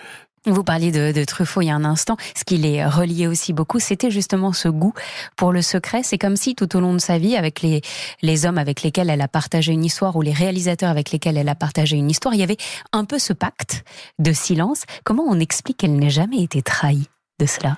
[0.47, 2.17] Vous parliez de, de Truffaut il y a un instant.
[2.37, 4.93] Ce qui les reliait aussi beaucoup, c'était justement ce goût
[5.35, 6.01] pour le secret.
[6.03, 7.81] C'est comme si tout au long de sa vie, avec les,
[8.21, 11.49] les hommes avec lesquels elle a partagé une histoire ou les réalisateurs avec lesquels elle
[11.49, 12.57] a partagé une histoire, il y avait
[12.93, 13.83] un peu ce pacte
[14.19, 14.83] de silence.
[15.03, 17.09] Comment on explique qu'elle n'ait jamais été trahie
[17.39, 17.77] de cela?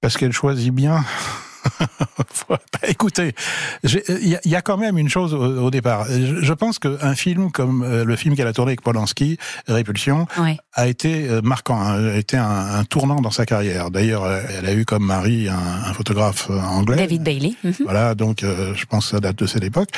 [0.00, 1.04] Parce qu'elle choisit bien
[2.48, 2.58] Bah,
[2.88, 3.34] écoutez,
[3.84, 6.06] j'ai- il y, a- il y a quand même une chose au, au départ.
[6.08, 9.36] Je, je pense qu'un film comme euh, le film qu'elle a tourné avec Polanski,
[9.68, 10.56] Répulsion, Ouais.
[10.74, 13.90] a été euh, marquant, hein, a été un, un tournant dans sa carrière.
[13.90, 16.96] D'ailleurs, euh, elle a eu comme mari un, un photographe euh, anglais.
[16.96, 17.54] David Bailey.
[17.64, 17.74] Mhm.
[17.84, 19.90] Voilà, donc euh, je pense que ça date de cette époque.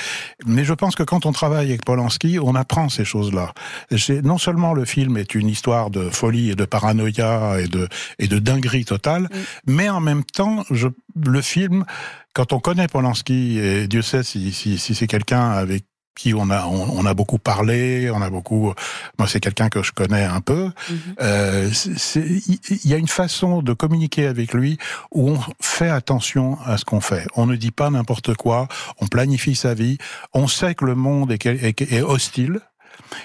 [0.46, 3.52] Mais je pense que quand on travaille avec Polanski, on apprend ces choses-là.
[4.24, 7.88] Non seulement le film est une histoire de folie et de paranoïa et de,
[8.18, 9.28] et de dinguerie totale,
[9.66, 11.84] mais en même temps, je, le film,
[12.34, 15.84] quand on connaît Polanski, et Dieu sait si, si, si c'est quelqu'un avec
[16.14, 18.74] qui on a on, on a beaucoup parlé, on a beaucoup.
[19.18, 20.70] Moi, c'est quelqu'un que je connais un peu.
[21.22, 22.42] Euh, c'est- c'est-
[22.84, 24.76] Il y a une façon de communiquer avec lui
[25.10, 27.26] où on fait attention à ce qu'on fait.
[27.34, 28.68] On ne dit pas n'importe quoi.
[29.00, 29.96] On planifie sa vie.
[30.34, 32.60] On sait que le monde est, est, est hostile.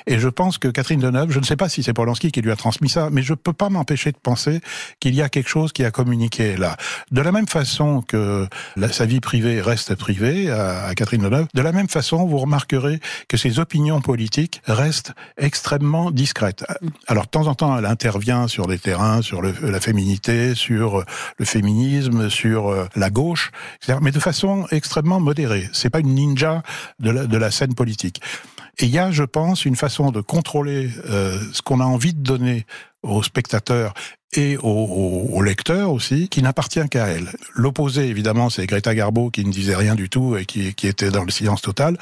[0.05, 2.51] Et je pense que Catherine Deneuve, je ne sais pas si c'est Polanski qui lui
[2.51, 4.61] a transmis ça, mais je peux pas m'empêcher de penser
[4.99, 6.77] qu'il y a quelque chose qui a communiqué là.
[7.11, 8.47] De la même façon que
[8.91, 12.99] sa vie privée reste privée à, à Catherine Deneuve, de la même façon, vous remarquerez
[13.27, 16.65] que ses opinions politiques restent extrêmement discrètes.
[17.07, 21.03] Alors, de temps en temps, elle intervient sur des terrains, sur la féminité, sur
[21.37, 23.51] le féminisme, sur euh, la gauche,
[24.01, 25.69] mais de façon extrêmement modérée.
[25.73, 26.63] C'est pas une ninja
[26.99, 28.21] de la scène politique.
[28.79, 32.13] Et il y a, je pense, une façon de contrôler euh, ce qu'on a envie
[32.13, 32.65] de donner
[33.03, 33.93] aux spectateurs
[34.33, 37.31] et aux, aux- aux lecteurs aussi, qui n'appartient qu'à elle.
[37.55, 41.09] L'opposé, évidemment, c'est Greta Garbo qui ne disait rien du tout et qui, qui était
[41.11, 41.97] dans le silence total.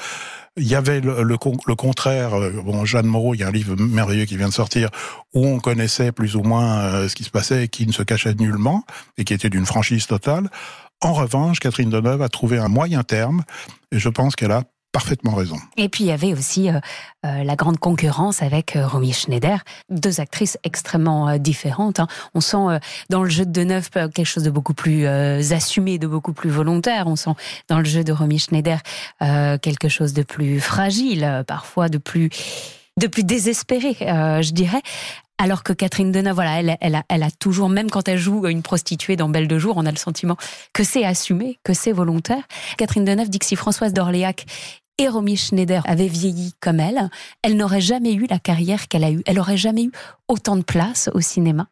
[0.57, 2.34] Il y avait le, le le contraire.
[2.34, 4.89] euh, Bon, Jeanne Moreau, il y a un livre merveilleux qui vient de sortir
[5.34, 8.03] où on connaissait plus ou moins euh, ce qui se passait et qui ne se
[8.03, 8.84] cachait nullement
[9.17, 10.49] et qui était d'une franchise totale.
[11.01, 13.43] En revanche, Catherine Deneuve a trouvé un moyen terme
[13.91, 14.63] et je pense qu'elle a
[14.96, 15.58] parfaitement raison.
[15.76, 16.80] Et puis il y avait aussi euh,
[17.26, 22.00] euh, la grande concurrence avec euh, Romy Schneider, deux actrices extrêmement différentes.
[22.00, 22.08] hein.
[22.34, 22.80] On sent
[23.10, 25.06] dans le jeu de euh, quelque chose de beaucoup plus
[25.52, 27.08] assumé, de beaucoup plus volontaire.
[27.08, 27.36] On sent
[27.68, 28.80] dans le jeu de Romy Schneider
[29.20, 32.30] quelque chose de plus fragile, parfois de plus
[32.98, 34.82] de plus désespéré, je dirais.
[35.38, 38.48] Alors que Catherine Deneuve, voilà, elle, elle, a, elle a toujours, même quand elle joue
[38.48, 40.38] une prostituée dans Belle de jour, on a le sentiment
[40.72, 42.43] que c'est assumé, que c'est volontaire.
[42.78, 44.46] Catherine Deneuve dit que si Françoise d'Orléac
[44.98, 47.10] et Romy Schneider avait vieilli comme elle,
[47.41, 49.24] elle n'aurait jamais eu la carrière qu'elle a eue.
[49.26, 49.91] Elle aurait jamais eu
[50.28, 51.68] autant de place au cinéma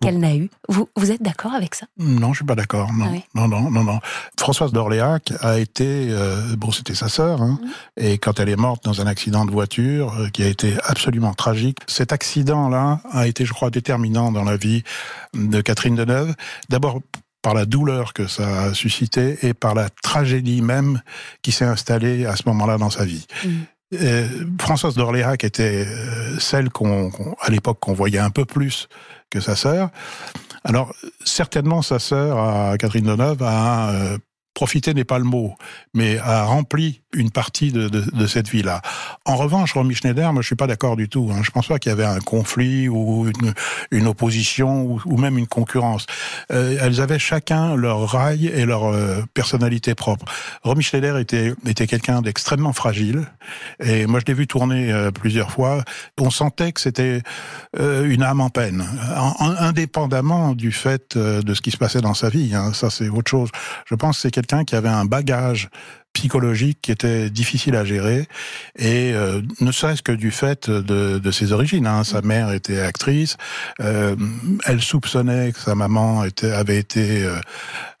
[0.00, 0.48] qu'elle n'a eu.
[0.68, 1.86] Vous, vous êtes d'accord avec ça?
[1.98, 2.92] Non, je suis pas d'accord.
[2.92, 3.22] Non, Ah oui.
[3.34, 3.98] non, non, non, non.
[4.38, 7.70] Françoise d'Orléac a été, euh, bon, c'était sa sœur, hein, Mhm.
[7.96, 11.34] et quand elle est morte dans un accident de voiture euh, qui a été absolument
[11.34, 14.84] tragique, cet accident-là a été, je crois, déterminant dans la vie
[15.34, 16.34] de Catherine Deneuve.
[16.68, 17.00] D'abord
[17.48, 21.00] par la douleur que ça a suscité et par la tragédie même
[21.40, 23.26] qui s'est installée à ce moment-là dans sa vie.
[23.94, 24.28] Euh,
[24.60, 28.90] Françoise d'Orléac était euh, celle qu'on, à l'époque qu'on voyait un peu plus
[29.30, 29.88] que sa sœur.
[30.62, 30.94] Alors
[31.24, 34.18] certainement sa sœur, Catherine Deneuve, a euh,
[34.52, 35.54] profité n'est pas le mot,
[35.94, 38.82] mais a rempli une partie de, de, de cette vie-là.
[39.24, 41.30] En revanche, Romy Schneider, moi je suis pas d'accord du tout.
[41.32, 41.40] Hein.
[41.42, 43.54] Je pense pas qu'il y avait un conflit ou une,
[43.90, 46.04] une opposition ou, ou même une concurrence.
[46.52, 50.26] Euh, elles avaient chacun leur rail et leur euh, personnalité propre.
[50.62, 53.26] Romy Schneider était, était quelqu'un d'extrêmement fragile.
[53.82, 55.82] Et moi, je l'ai vu tourner euh, plusieurs fois.
[56.20, 57.22] On sentait que c'était
[57.78, 58.84] euh, une âme en peine,
[59.16, 62.54] en- en- indépendamment du fait euh, de ce qui se passait dans sa vie.
[62.54, 62.72] hein.
[62.74, 63.48] Ça, c'est autre chose.
[63.86, 65.70] Je pense que c'est quelqu'un qui avait un bagage
[66.18, 68.26] psychologique qui était difficile à gérer
[68.76, 71.86] et euh, ne serait-ce que du fait de, de ses origines.
[71.86, 72.02] hein.
[72.02, 73.36] Sa mère était actrice,
[73.80, 74.16] euh,
[74.66, 77.38] elle soupçonnait que sa maman était, avait été euh,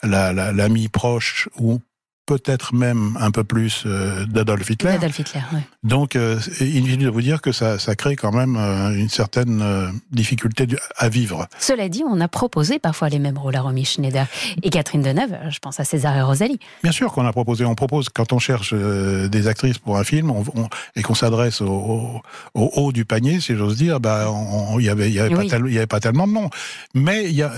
[0.02, 1.80] la- la- l'amie proche ou
[2.28, 4.90] peut-être même un peu plus euh, d'Adolf Hitler.
[4.90, 5.60] Adolf Hitler, ouais.
[5.82, 9.62] Donc, euh, inutile de vous dire que ça, ça crée quand même euh, une certaine
[9.62, 11.46] euh, difficulté du- à vivre.
[11.58, 14.26] Cela dit, on a proposé parfois les mêmes rôles à Romy Schneider
[14.62, 15.32] et Catherine Deneuve.
[15.32, 16.58] euh, Je pense à César et Rosalie.
[16.82, 20.30] Bien sûr qu'on a proposé, on propose quand on cherche des actrices pour un film
[20.30, 22.20] on, on- et qu'on s'adresse au, au-
[22.54, 24.30] au haut du panier, si j'ose dire, bah,
[24.78, 25.44] il y avait, il y avait, Oui.
[25.48, 26.50] pas tel- il y avait pas tellement de noms.
[26.94, 27.52] Mais il y a,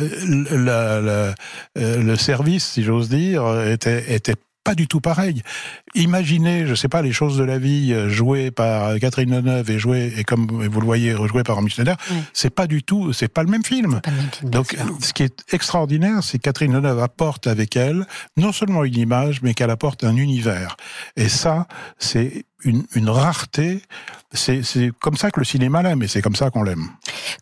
[0.52, 1.34] la- la-
[1.74, 4.36] le service, si j'ose dire, était, était
[4.70, 5.42] pas du tout pareil.
[5.94, 9.78] Imaginez, je sais pas, les choses de la vie euh, jouées par Catherine Deneuve et
[9.78, 12.16] jouées, et comme vous le voyez, jouées par Romy Schneider, Ouais.
[12.32, 14.00] c'est pas du tout, c'est pas le même film.
[14.00, 17.46] Pas le même film, bien Donc, ce qui est extraordinaire, c'est que Catherine Deneuve apporte
[17.48, 20.76] avec elle non seulement une image, mais qu'elle apporte un univers.
[21.16, 21.66] Et ça,
[21.98, 23.82] c'est une, une rareté.
[24.32, 24.62] C'est
[25.00, 26.88] comme ça que le cinéma l'aime, et c'est comme ça qu'on l'aime.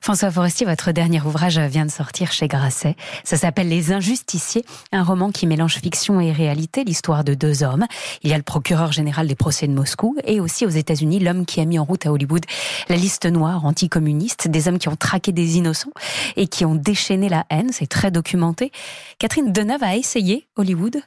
[0.00, 2.96] François Forestier, votre dernier ouvrage vient de sortir chez Grasset.
[3.24, 7.84] Ça s'appelle Les Injusticiés, un roman qui mélange fiction et réalité, l'histoire de deux hommes.
[8.22, 11.44] Il y a le procureur général des procès de Moscou et aussi aux États-Unis l'homme
[11.44, 12.44] qui a mis en route à Hollywood
[12.88, 15.92] la liste noire anticommuniste, des hommes qui ont traqué des innocents
[16.36, 17.70] et qui ont déchaîné la haine.
[17.72, 18.72] C'est très documenté.
[19.18, 21.02] Catherine Deneuve a essayé Hollywood.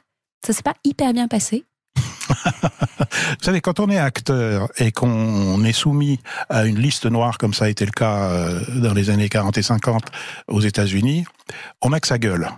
[0.46, 1.64] Ça s'est pas hyper bien passé.
[2.62, 7.54] Vous savez, quand on est acteur et qu'on est soumis à une liste noire, comme
[7.54, 10.04] ça a été le cas euh, dans les années 40 et 50
[10.48, 11.24] aux États-Unis,
[11.80, 12.48] on n'a que sa gueule.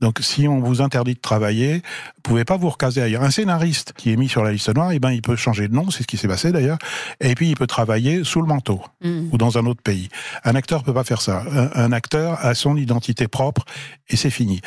[0.00, 3.22] Donc, si on vous interdit de travailler, vous pouvez pas vous recaser ailleurs.
[3.22, 5.74] Un scénariste qui est mis sur la liste noire, eh ben, il peut changer de
[5.74, 6.78] nom, c'est ce qui s'est passé d'ailleurs,
[7.20, 9.30] et puis il peut travailler sous le manteau Mm.
[9.32, 10.08] ou dans un autre pays.
[10.44, 11.42] Un acteur peut pas faire ça.
[11.50, 13.64] Un, un acteur a son identité propre
[14.08, 14.60] et c'est fini.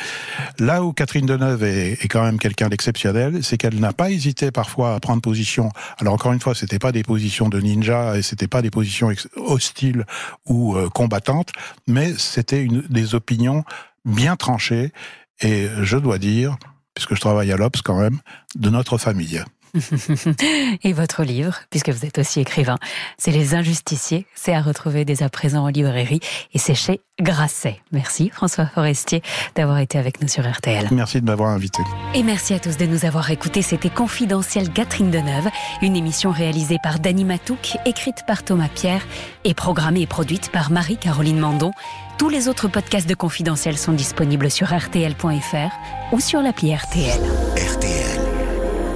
[0.58, 4.50] Là où Catherine Deneuve est, est quand même quelqu'un d'exceptionnel, c'est qu'elle n'a pas hésité
[4.50, 5.70] parfois à prendre position.
[5.98, 9.10] Alors encore une fois, c'était pas des positions de ninja et c'était pas des positions
[9.36, 10.04] hostiles
[10.46, 11.52] ou euh, combattantes,
[11.86, 13.64] mais c'était des opinions
[14.04, 14.92] bien tranchées
[15.40, 16.56] et je dois dire,
[16.94, 18.20] puisque je travaille à l'Obs quand même,
[18.54, 19.42] de notre famille.
[20.82, 22.78] Et votre livre, puisque vous êtes aussi écrivain,
[23.18, 24.26] c'est Les Injusticiés.
[24.34, 26.20] C'est à retrouver dès à présent en librairie
[26.52, 27.80] et c'est chez Grasset.
[27.92, 29.22] Merci François Forestier
[29.54, 30.88] d'avoir été avec nous sur RTL.
[30.90, 31.82] Merci de m'avoir invité.
[32.14, 33.62] Et merci à tous de nous avoir écoutés.
[33.62, 35.48] C'était Confidentiel Catherine Deneuve,
[35.82, 39.06] une émission réalisée par Dany Matouk, écrite par Thomas Pierre
[39.44, 41.72] et programmée et produite par Marie-Caroline Mandon.
[42.18, 47.20] Tous les autres podcasts de Confidentiel sont disponibles sur rtl.fr ou sur l'appli RTL.
[47.56, 48.03] RTL,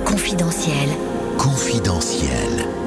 [0.08, 0.88] Confidentiel.
[1.36, 2.77] confidentiel.